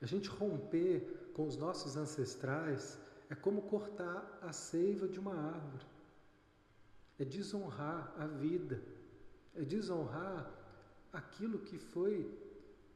[0.01, 2.99] A gente romper com os nossos ancestrais
[3.29, 5.87] é como cortar a seiva de uma árvore.
[7.19, 8.81] É desonrar a vida.
[9.55, 10.53] É desonrar
[11.13, 12.31] aquilo que foi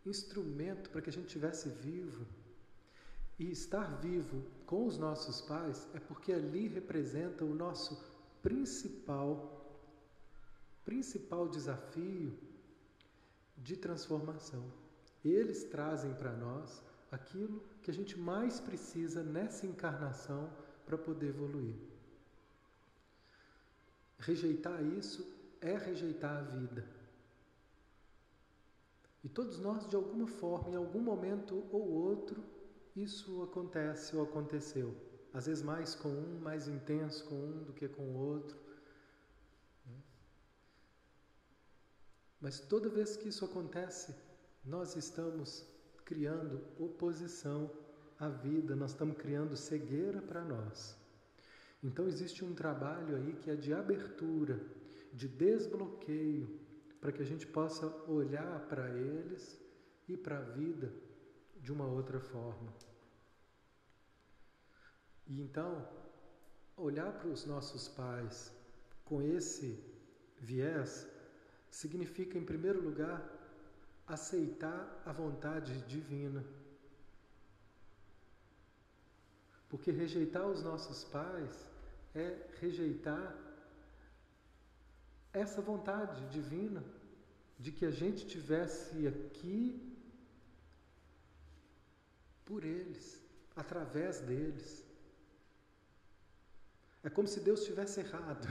[0.07, 2.25] instrumento para que a gente tivesse vivo.
[3.43, 8.01] E estar vivo com os nossos pais é porque ali representa o nosso
[8.41, 9.59] principal
[10.85, 12.39] principal desafio
[13.57, 14.63] de transformação.
[15.25, 20.49] Eles trazem para nós aquilo que a gente mais precisa nessa encarnação
[20.87, 21.75] para poder evoluir.
[24.21, 25.27] Rejeitar isso
[25.61, 26.89] é rejeitar a vida.
[29.25, 32.52] E todos nós, de alguma forma, em algum momento ou outro,
[32.95, 34.95] isso acontece ou aconteceu.
[35.33, 38.57] Às vezes mais com um, mais intenso com um do que com o outro.
[42.41, 44.15] Mas toda vez que isso acontece,
[44.65, 45.65] nós estamos
[46.05, 47.71] criando oposição
[48.19, 50.97] à vida, nós estamos criando cegueira para nós.
[51.83, 54.61] Então existe um trabalho aí que é de abertura,
[55.13, 56.61] de desbloqueio,
[57.01, 59.59] para que a gente possa olhar para eles
[60.09, 60.93] e para a vida
[61.63, 62.73] de uma outra forma.
[65.27, 65.89] E então,
[66.77, 68.53] olhar para os nossos pais
[69.05, 69.83] com esse
[70.39, 71.07] viés
[71.71, 73.23] significa, em primeiro lugar,
[74.07, 76.45] aceitar a vontade divina.
[79.69, 81.67] Porque rejeitar os nossos pais
[82.15, 82.27] é
[82.61, 83.35] rejeitar
[85.33, 86.85] essa vontade divina
[87.59, 89.92] de que a gente tivesse aqui
[92.45, 93.21] por eles,
[93.55, 94.85] através deles.
[97.03, 98.47] É como se Deus tivesse errado,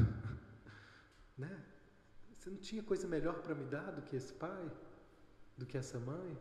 [1.37, 1.65] né?
[2.37, 4.71] Você não tinha coisa melhor para me dar do que esse pai,
[5.57, 6.37] do que essa mãe?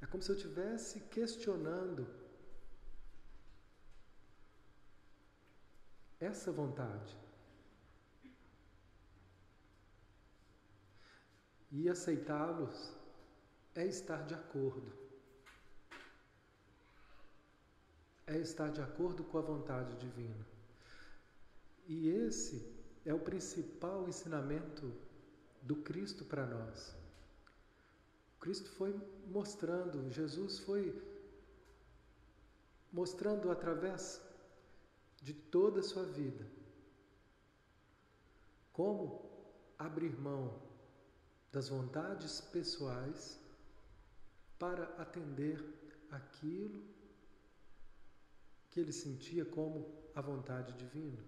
[0.00, 2.08] É como se eu estivesse questionando
[6.18, 7.16] essa vontade.
[11.70, 12.92] E aceitá-los
[13.74, 14.99] é estar de acordo.
[18.30, 20.46] É estar de acordo com a vontade divina.
[21.86, 22.56] E esse
[23.04, 24.92] é o principal ensinamento
[25.62, 26.94] do Cristo para nós.
[28.38, 28.94] Cristo foi
[29.26, 30.84] mostrando, Jesus foi
[32.92, 34.20] mostrando através
[35.20, 36.46] de toda a sua vida
[38.72, 39.28] como
[39.76, 40.62] abrir mão
[41.50, 43.40] das vontades pessoais
[44.58, 45.58] para atender
[46.10, 46.99] aquilo
[48.70, 51.18] que ele sentia como a vontade divina.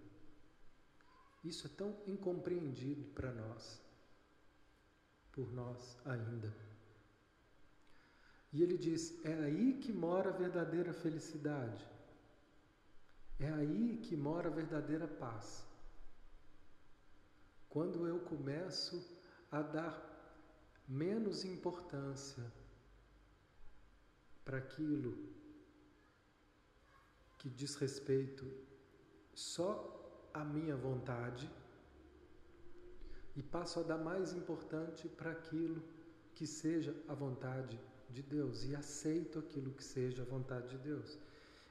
[1.43, 3.81] Isso é tão incompreendido para nós,
[5.33, 6.55] por nós ainda.
[8.53, 11.85] E ele diz: é aí que mora a verdadeira felicidade,
[13.41, 15.65] é aí que mora a verdadeira paz.
[17.69, 19.03] Quando eu começo
[19.51, 20.13] a dar
[20.87, 22.45] menos importância
[24.45, 25.42] para aquilo
[27.43, 28.47] que diz respeito
[29.35, 31.51] só à minha vontade
[33.35, 35.83] e passo a dar mais importante para aquilo
[36.37, 41.19] que seja a vontade de Deus e aceito aquilo que seja a vontade de Deus.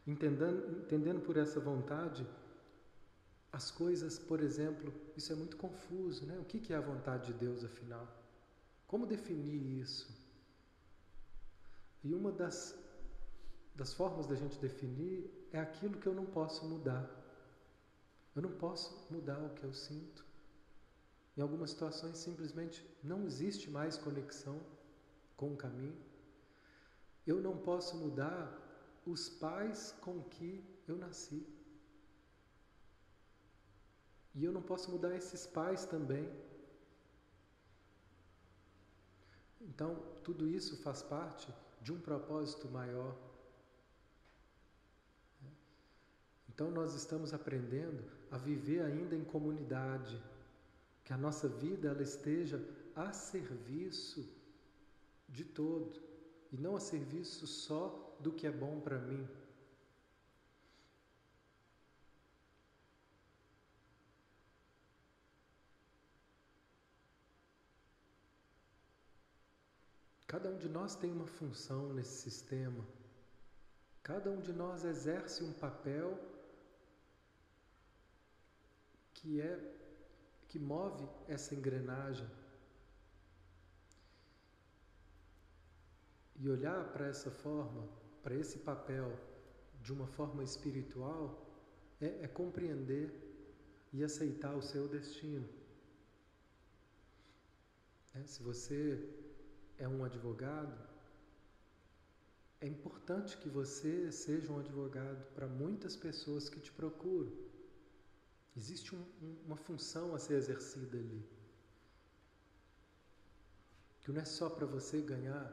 [0.05, 2.27] Entendendo, entendendo por essa vontade
[3.49, 6.37] as coisas, por exemplo, isso é muito confuso, né?
[6.37, 8.05] O que é a vontade de Deus, afinal?
[8.87, 10.13] Como definir isso?
[12.03, 12.77] E uma das,
[13.73, 17.09] das formas da gente definir é aquilo que eu não posso mudar.
[18.35, 20.25] Eu não posso mudar o que eu sinto.
[21.35, 24.59] Em algumas situações, simplesmente não existe mais conexão
[25.35, 25.97] com o caminho.
[27.25, 28.57] Eu não posso mudar
[29.05, 31.45] os pais com que eu nasci.
[34.33, 36.29] E eu não posso mudar esses pais também.
[39.59, 43.15] Então, tudo isso faz parte de um propósito maior.
[46.53, 50.21] Então, nós estamos aprendendo a viver ainda em comunidade,
[51.03, 52.61] que a nossa vida ela esteja
[52.93, 54.29] a serviço
[55.29, 56.01] de todo
[56.51, 59.25] e não a serviço só do que é bom para mim.
[70.27, 72.85] Cada um de nós tem uma função nesse sistema.
[74.03, 76.30] Cada um de nós exerce um papel
[79.21, 79.55] que é
[80.47, 82.27] que move essa engrenagem.
[86.35, 87.87] E olhar para essa forma,
[88.23, 89.17] para esse papel
[89.81, 91.47] de uma forma espiritual
[91.99, 93.13] é, é compreender
[93.93, 95.47] e aceitar o seu destino.
[98.15, 99.07] É, se você
[99.77, 100.77] é um advogado,
[102.59, 107.50] é importante que você seja um advogado para muitas pessoas que te procuram.
[108.55, 109.03] Existe um,
[109.45, 111.25] uma função a ser exercida ali.
[114.03, 115.45] Que não é só para você ganhar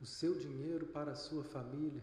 [0.00, 2.02] o seu dinheiro para a sua família,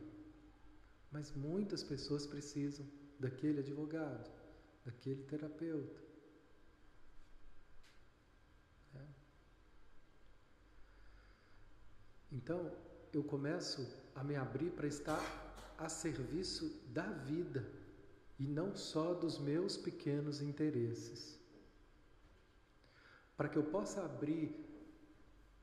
[1.11, 2.85] mas muitas pessoas precisam
[3.19, 4.29] daquele advogado,
[4.85, 6.07] daquele terapeuta.
[12.31, 12.71] Então,
[13.13, 15.19] eu começo a me abrir para estar
[15.77, 17.65] a serviço da vida
[18.39, 21.39] e não só dos meus pequenos interesses.
[23.35, 24.55] Para que eu possa abrir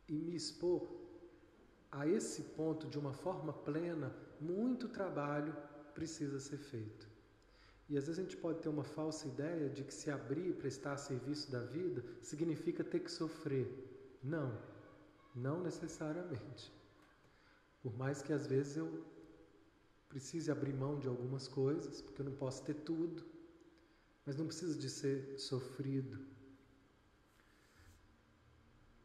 [0.08, 0.86] e me expor
[1.90, 5.56] a esse ponto de uma forma plena, muito trabalho
[5.94, 7.08] precisa ser feito.
[7.88, 10.68] E às vezes a gente pode ter uma falsa ideia de que se abrir para
[10.68, 14.18] estar a serviço da vida significa ter que sofrer.
[14.22, 14.58] Não.
[15.34, 16.72] Não necessariamente.
[17.82, 19.04] Por mais que às vezes eu
[20.14, 23.26] precise abrir mão de algumas coisas, porque eu não posso ter tudo,
[24.24, 26.24] mas não precisa de ser sofrido.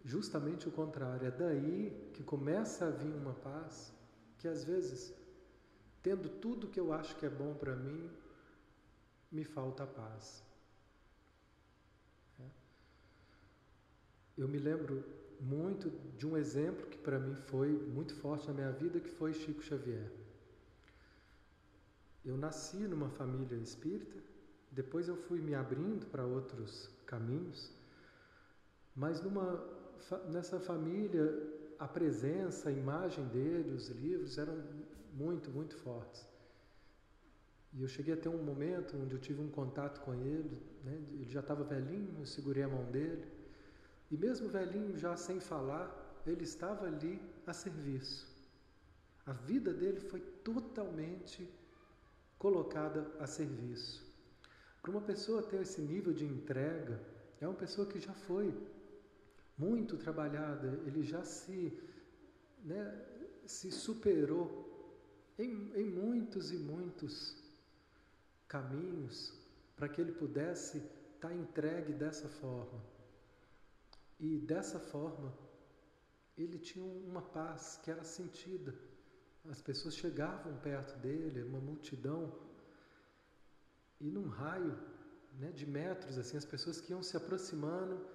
[0.06, 3.92] Justamente o contrário, é daí que começa a vir uma paz
[4.38, 5.12] que às vezes,
[6.04, 8.08] tendo tudo que eu acho que é bom para mim,
[9.32, 10.44] me falta a paz.
[12.40, 12.50] É.
[14.38, 15.04] Eu me lembro
[15.40, 19.34] muito de um exemplo que para mim foi muito forte na minha vida, que foi
[19.34, 20.19] Chico Xavier.
[22.30, 24.18] Eu nasci numa família espírita,
[24.72, 27.72] depois eu fui me abrindo para outros caminhos,
[28.96, 29.48] mas numa,
[30.32, 31.24] nessa família
[31.80, 34.64] a presença, a imagem dele, os livros eram
[35.12, 36.24] muito, muito fortes.
[37.74, 41.02] E eu cheguei a ter um momento onde eu tive um contato com ele, né?
[41.14, 43.26] ele já estava velhinho, eu segurei a mão dele,
[44.12, 45.88] e mesmo velhinho, já sem falar,
[46.28, 48.28] ele estava ali a serviço.
[49.26, 51.58] A vida dele foi totalmente
[52.40, 54.10] colocada a serviço.
[54.82, 57.00] Para uma pessoa ter esse nível de entrega,
[57.40, 58.52] é uma pessoa que já foi
[59.58, 61.78] muito trabalhada, ele já se,
[62.64, 63.06] né,
[63.46, 64.66] se superou
[65.38, 67.36] em, em muitos e muitos
[68.48, 69.34] caminhos
[69.76, 70.82] para que ele pudesse
[71.16, 72.82] estar entregue dessa forma.
[74.18, 75.34] E dessa forma,
[76.38, 78.74] ele tinha uma paz que era sentida.
[79.48, 82.34] As pessoas chegavam perto dele, uma multidão,
[84.00, 84.78] e num raio
[85.38, 88.06] né, de metros, assim, as pessoas que iam se aproximando,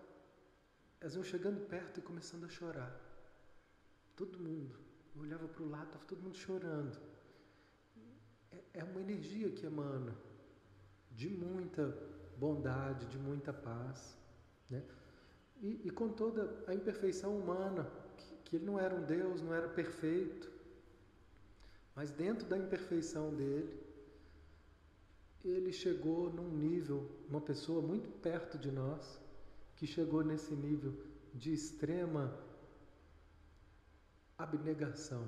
[1.01, 2.99] elas iam chegando perto e começando a chorar.
[4.16, 4.79] Todo mundo.
[5.14, 6.99] Eu olhava para o lado, estava todo mundo chorando.
[8.51, 10.16] É, é uma energia que emana
[11.11, 11.97] de muita
[12.37, 14.16] bondade, de muita paz.
[14.70, 14.83] Né?
[15.61, 19.55] E, e com toda a imperfeição humana, que, que ele não era um Deus, não
[19.55, 20.51] era perfeito,
[21.95, 23.82] mas dentro da imperfeição dele,
[25.45, 29.20] ele chegou num nível, uma pessoa muito perto de nós,
[29.76, 30.95] que chegou nesse nível
[31.34, 32.36] de extrema
[34.38, 35.26] abnegação,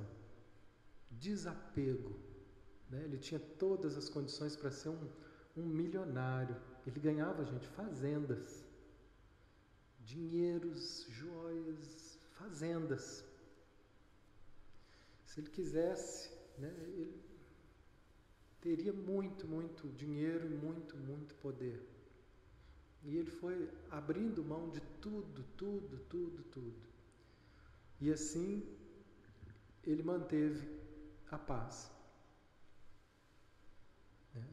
[1.11, 2.19] desapego.
[2.91, 3.05] Né?
[3.05, 5.09] Ele tinha todas as condições para ser um,
[5.57, 6.57] um milionário.
[6.87, 8.65] Ele ganhava, gente, fazendas,
[10.05, 13.25] dinheiros, joias, fazendas.
[15.25, 17.23] Se ele quisesse, né, ele
[18.61, 21.81] teria muito, muito dinheiro e muito, muito poder.
[23.05, 26.89] E ele foi abrindo mão de tudo, tudo, tudo, tudo.
[28.01, 28.67] E assim
[29.85, 30.69] ele manteve
[31.31, 31.91] a paz.
[34.35, 34.45] Né?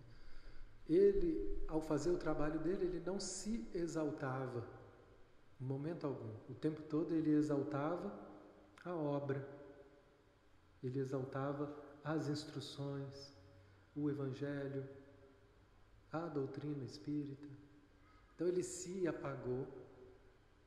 [0.87, 4.63] Ele, ao fazer o trabalho dele, ele não se exaltava,
[5.59, 6.29] em momento algum.
[6.47, 8.13] O tempo todo ele exaltava
[8.85, 9.43] a obra,
[10.83, 13.33] ele exaltava as instruções,
[13.95, 14.87] o Evangelho,
[16.11, 17.47] a doutrina espírita.
[18.35, 19.67] Então ele se apagou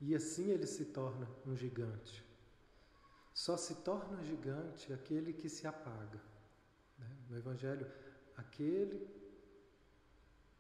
[0.01, 2.25] e assim ele se torna um gigante.
[3.35, 6.21] Só se torna gigante aquele que se apaga.
[6.99, 7.17] Né?
[7.29, 7.87] No Evangelho,
[8.37, 9.07] aquele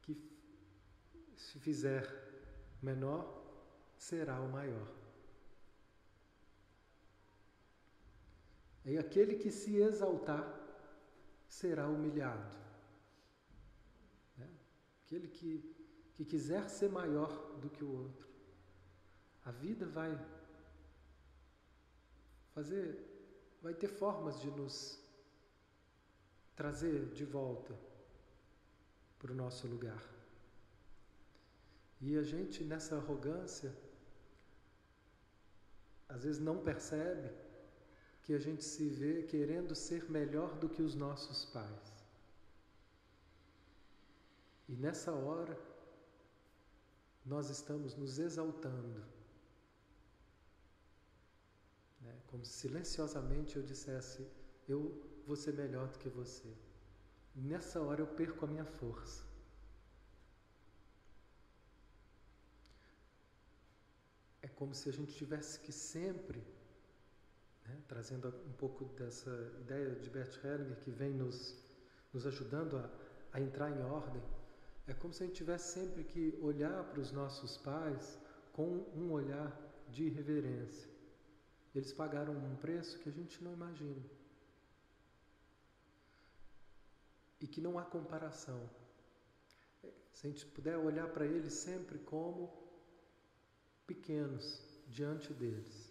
[0.02, 0.14] que
[1.34, 2.06] se fizer
[2.82, 3.44] menor
[3.96, 4.92] será o maior.
[8.84, 10.65] E aquele que se exaltar
[11.56, 12.54] será humilhado.
[14.36, 14.48] Né?
[15.02, 15.52] Aquele que,
[16.14, 17.30] que quiser ser maior
[17.62, 18.26] do que o outro.
[19.42, 20.12] A vida vai
[22.54, 22.86] fazer,
[23.62, 24.76] vai ter formas de nos
[26.54, 27.74] trazer de volta
[29.18, 30.02] para o nosso lugar.
[32.02, 33.74] E a gente nessa arrogância,
[36.06, 37.45] às vezes não percebe
[38.26, 41.92] que a gente se vê querendo ser melhor do que os nossos pais.
[44.68, 45.56] E nessa hora,
[47.24, 49.16] nós estamos nos exaltando
[52.06, 52.14] né?
[52.28, 54.26] Como silenciosamente eu dissesse:
[54.68, 54.80] Eu
[55.26, 56.50] vou ser melhor do que você.
[57.34, 59.24] Nessa hora eu perco a minha força.
[64.40, 66.42] É como se a gente tivesse que sempre,
[67.66, 71.56] né, trazendo um pouco dessa ideia de Bert Hellinger que vem nos,
[72.12, 72.90] nos ajudando a,
[73.32, 74.22] a entrar em ordem,
[74.86, 78.18] é como se a gente tivesse sempre que olhar para os nossos pais
[78.52, 79.50] com um olhar
[79.90, 80.88] de reverência.
[81.74, 84.02] Eles pagaram um preço que a gente não imagina.
[87.40, 88.70] E que não há comparação.
[90.12, 92.50] Se a gente puder olhar para eles sempre como
[93.86, 95.85] pequenos diante deles.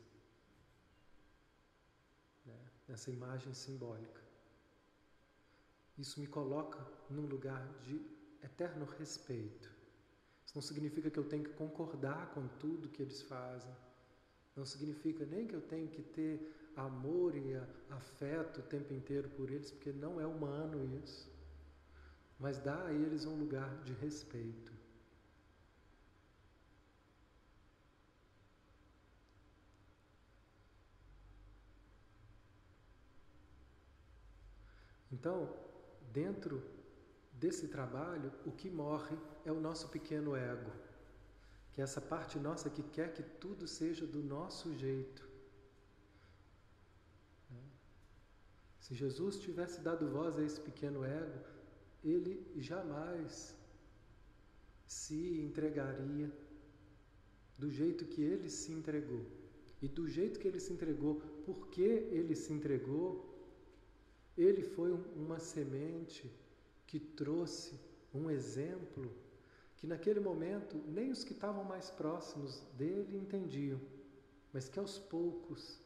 [2.88, 4.22] Nessa imagem simbólica.
[5.98, 8.00] Isso me coloca num lugar de
[8.44, 9.70] eterno respeito.
[10.46, 13.74] Isso não significa que eu tenho que concordar com tudo que eles fazem
[14.56, 17.56] não significa nem que eu tenho que ter amor e
[17.90, 21.30] afeto o tempo inteiro por eles, porque não é humano isso.
[22.40, 24.74] Mas dá a eles um lugar de respeito.
[35.16, 35.38] Então,
[36.22, 36.56] dentro
[37.44, 39.18] desse trabalho, o que morre
[39.50, 40.72] é o nosso pequeno ego
[41.76, 45.28] que é essa parte nossa que quer que tudo seja do nosso jeito.
[48.80, 51.40] Se Jesus tivesse dado voz a esse pequeno ego,
[52.02, 53.54] ele jamais
[54.88, 56.32] se entregaria
[57.60, 59.26] do jeito que ele se entregou.
[59.82, 63.35] E do jeito que ele se entregou, porque ele se entregou,
[64.38, 66.32] ele foi uma semente
[66.86, 67.80] que trouxe
[68.14, 69.12] um exemplo
[69.78, 73.80] que naquele momento nem os que estavam mais próximos dele entendiam,
[74.54, 75.80] mas que aos poucos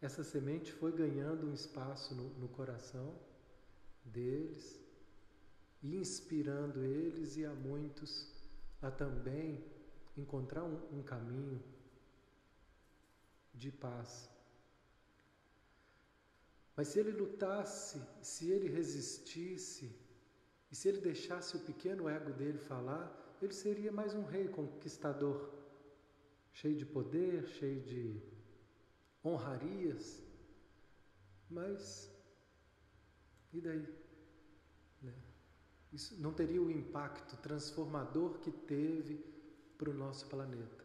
[0.00, 3.14] essa semente foi ganhando um espaço no, no coração
[4.04, 4.78] deles
[5.82, 8.32] e inspirando eles e a muitos
[8.82, 9.64] a também
[10.16, 11.62] encontrar um, um caminho
[13.54, 14.33] de paz.
[16.76, 19.86] Mas se ele lutasse, se ele resistisse,
[20.74, 23.04] E se ele deixasse o pequeno ego dele falar,
[23.40, 25.48] ele seria mais um rei conquistador,
[26.52, 28.20] cheio de poder, cheio de
[29.24, 30.20] honrarias.
[31.48, 32.10] Mas,
[33.52, 33.86] e daí?
[35.00, 35.14] Né?
[35.92, 39.24] Isso não teria o impacto transformador que teve
[39.78, 40.84] para o nosso planeta.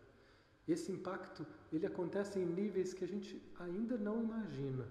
[0.67, 4.87] Esse impacto ele acontece em níveis que a gente ainda não imagina,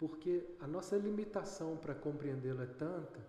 [0.00, 3.20] porque a nossa limitação para compreendê-lo é tanta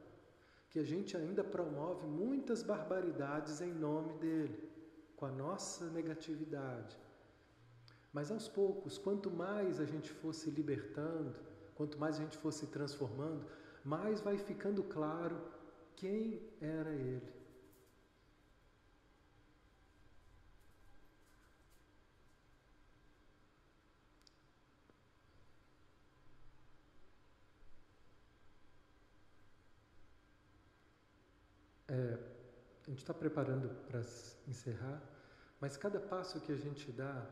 [0.70, 4.72] que a gente ainda promove muitas barbaridades em nome dele,
[5.18, 6.98] com a nossa negatividade.
[8.14, 11.36] Mas aos poucos, quanto mais a gente fosse libertando,
[11.76, 13.46] quanto mais a gente fosse transformando,
[13.84, 15.38] mais vai ficando claro
[15.94, 17.41] quem era ele.
[31.94, 32.18] É,
[32.88, 34.00] a gente está preparando para
[34.48, 35.04] encerrar,
[35.60, 37.30] mas cada passo que a gente dá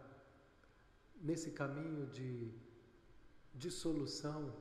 [1.21, 2.51] nesse caminho de
[3.55, 4.53] dissolução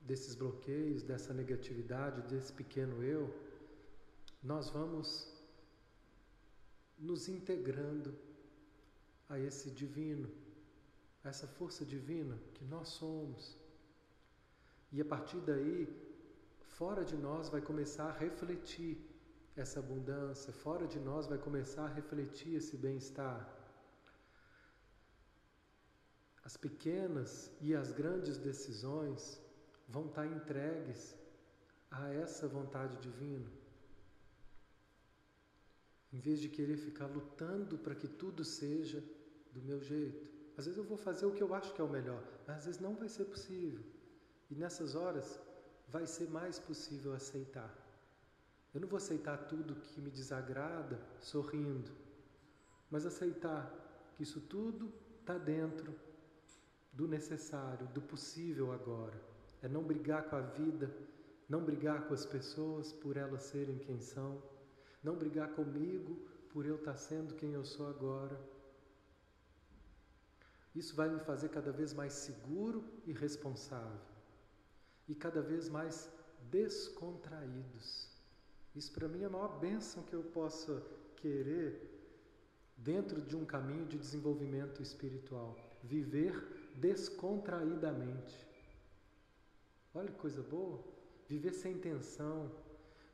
[0.00, 3.34] desses bloqueios, dessa negatividade, desse pequeno eu,
[4.40, 5.08] nós vamos
[6.96, 8.16] nos integrando
[9.28, 10.30] a esse divino,
[11.24, 13.58] a essa força divina que nós somos.
[14.92, 15.88] E a partir daí,
[16.78, 18.92] fora de nós vai começar a refletir
[19.62, 23.40] essa abundância, fora de nós vai começar a refletir esse bem-estar.
[26.48, 29.40] As pequenas e as grandes decisões
[29.88, 31.14] vão estar entregues
[31.90, 33.50] a essa vontade divina.
[36.12, 39.02] Em vez de querer ficar lutando para que tudo seja
[39.52, 40.26] do meu jeito.
[40.56, 42.64] Às vezes eu vou fazer o que eu acho que é o melhor, mas às
[42.66, 43.82] vezes não vai ser possível.
[44.50, 45.40] E nessas horas
[45.92, 47.70] vai ser mais possível aceitar.
[48.72, 51.92] Eu não vou aceitar tudo que me desagrada sorrindo,
[52.90, 53.70] mas aceitar
[54.16, 54.90] que isso tudo
[55.20, 55.94] está dentro
[56.94, 59.20] do necessário, do possível agora.
[59.62, 60.90] É não brigar com a vida,
[61.46, 64.42] não brigar com as pessoas por elas serem quem são,
[65.04, 66.16] não brigar comigo
[66.50, 68.40] por eu estar tá sendo quem eu sou agora.
[70.74, 74.11] Isso vai me fazer cada vez mais seguro e responsável
[75.08, 76.10] e cada vez mais
[76.50, 78.08] descontraídos.
[78.74, 80.82] Isso para mim é a maior bênção que eu possa
[81.16, 81.92] querer
[82.76, 85.56] dentro de um caminho de desenvolvimento espiritual.
[85.82, 86.34] Viver
[86.76, 88.46] descontraídamente.
[89.94, 90.82] Olha que coisa boa.
[91.28, 92.50] Viver sem tensão.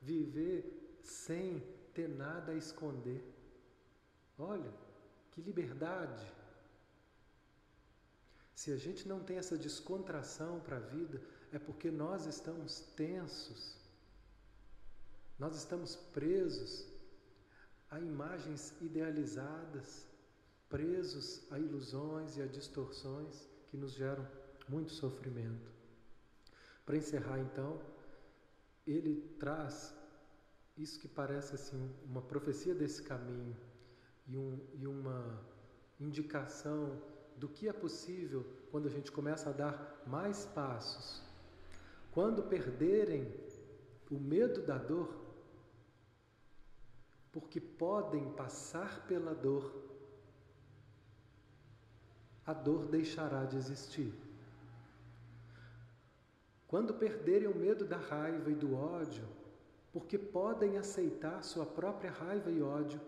[0.00, 1.60] Viver sem
[1.92, 3.22] ter nada a esconder.
[4.38, 4.72] Olha,
[5.32, 6.32] que liberdade.
[8.54, 11.20] Se a gente não tem essa descontração para a vida,
[11.52, 13.76] é porque nós estamos tensos,
[15.38, 16.86] nós estamos presos
[17.90, 20.06] a imagens idealizadas,
[20.68, 24.26] presos a ilusões e a distorções que nos geram
[24.68, 25.70] muito sofrimento.
[26.84, 27.80] Para encerrar, então,
[28.86, 29.94] ele traz
[30.76, 33.56] isso que parece assim uma profecia desse caminho
[34.26, 35.42] e, um, e uma
[35.98, 37.00] indicação
[37.36, 41.27] do que é possível quando a gente começa a dar mais passos
[42.18, 43.32] quando perderem
[44.10, 45.08] o medo da dor,
[47.30, 49.72] porque podem passar pela dor,
[52.44, 54.12] a dor deixará de existir.
[56.66, 59.28] Quando perderem o medo da raiva e do ódio,
[59.92, 63.00] porque podem aceitar sua própria raiva e ódio,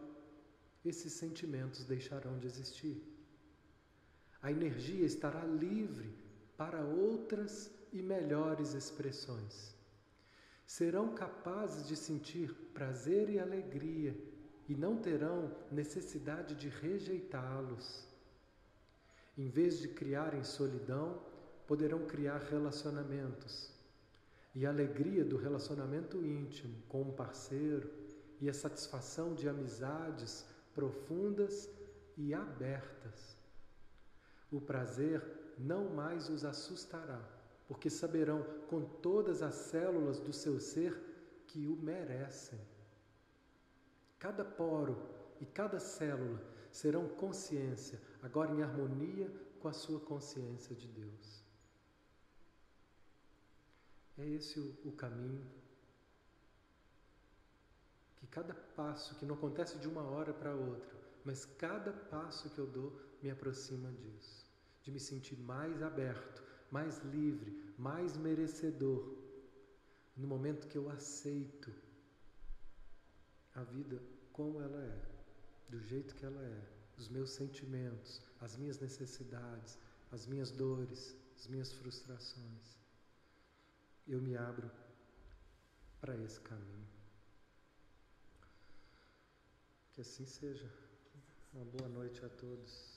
[0.85, 3.03] esses sentimentos deixarão de existir.
[4.41, 6.17] A energia estará livre
[6.57, 9.75] para outras e melhores expressões.
[10.67, 14.17] Serão capazes de sentir prazer e alegria
[14.69, 18.07] e não terão necessidade de rejeitá-los.
[19.37, 21.21] Em vez de criarem solidão,
[21.67, 23.73] poderão criar relacionamentos.
[24.55, 27.91] E a alegria do relacionamento íntimo com um parceiro
[28.41, 31.69] e a satisfação de amizades profundas
[32.17, 33.37] e abertas.
[34.51, 35.23] O prazer
[35.59, 37.40] não mais os assustará
[37.71, 41.01] porque saberão com todas as células do seu ser
[41.47, 42.59] que o merecem.
[44.19, 45.01] Cada poro
[45.41, 46.43] e cada célula
[46.73, 51.45] serão consciência, agora em harmonia com a sua consciência de Deus.
[54.19, 55.49] É esse o, caminho.
[58.17, 60.91] Que cada passo, que não acontece de uma hora para outra,
[61.25, 64.45] mas cada passo que eu dou me aproxima disso,
[64.83, 69.17] de me sentir mais aberto mais livre, mais merecedor,
[70.17, 71.73] no momento que eu aceito
[73.55, 74.01] a vida
[74.33, 76.69] como ela é, do jeito que ela é,
[76.99, 79.79] os meus sentimentos, as minhas necessidades,
[80.13, 82.77] as minhas dores, as minhas frustrações,
[84.07, 84.71] eu me abro
[86.01, 86.89] para esse caminho.
[89.93, 90.71] Que assim seja.
[91.53, 92.90] Uma boa noite a todos.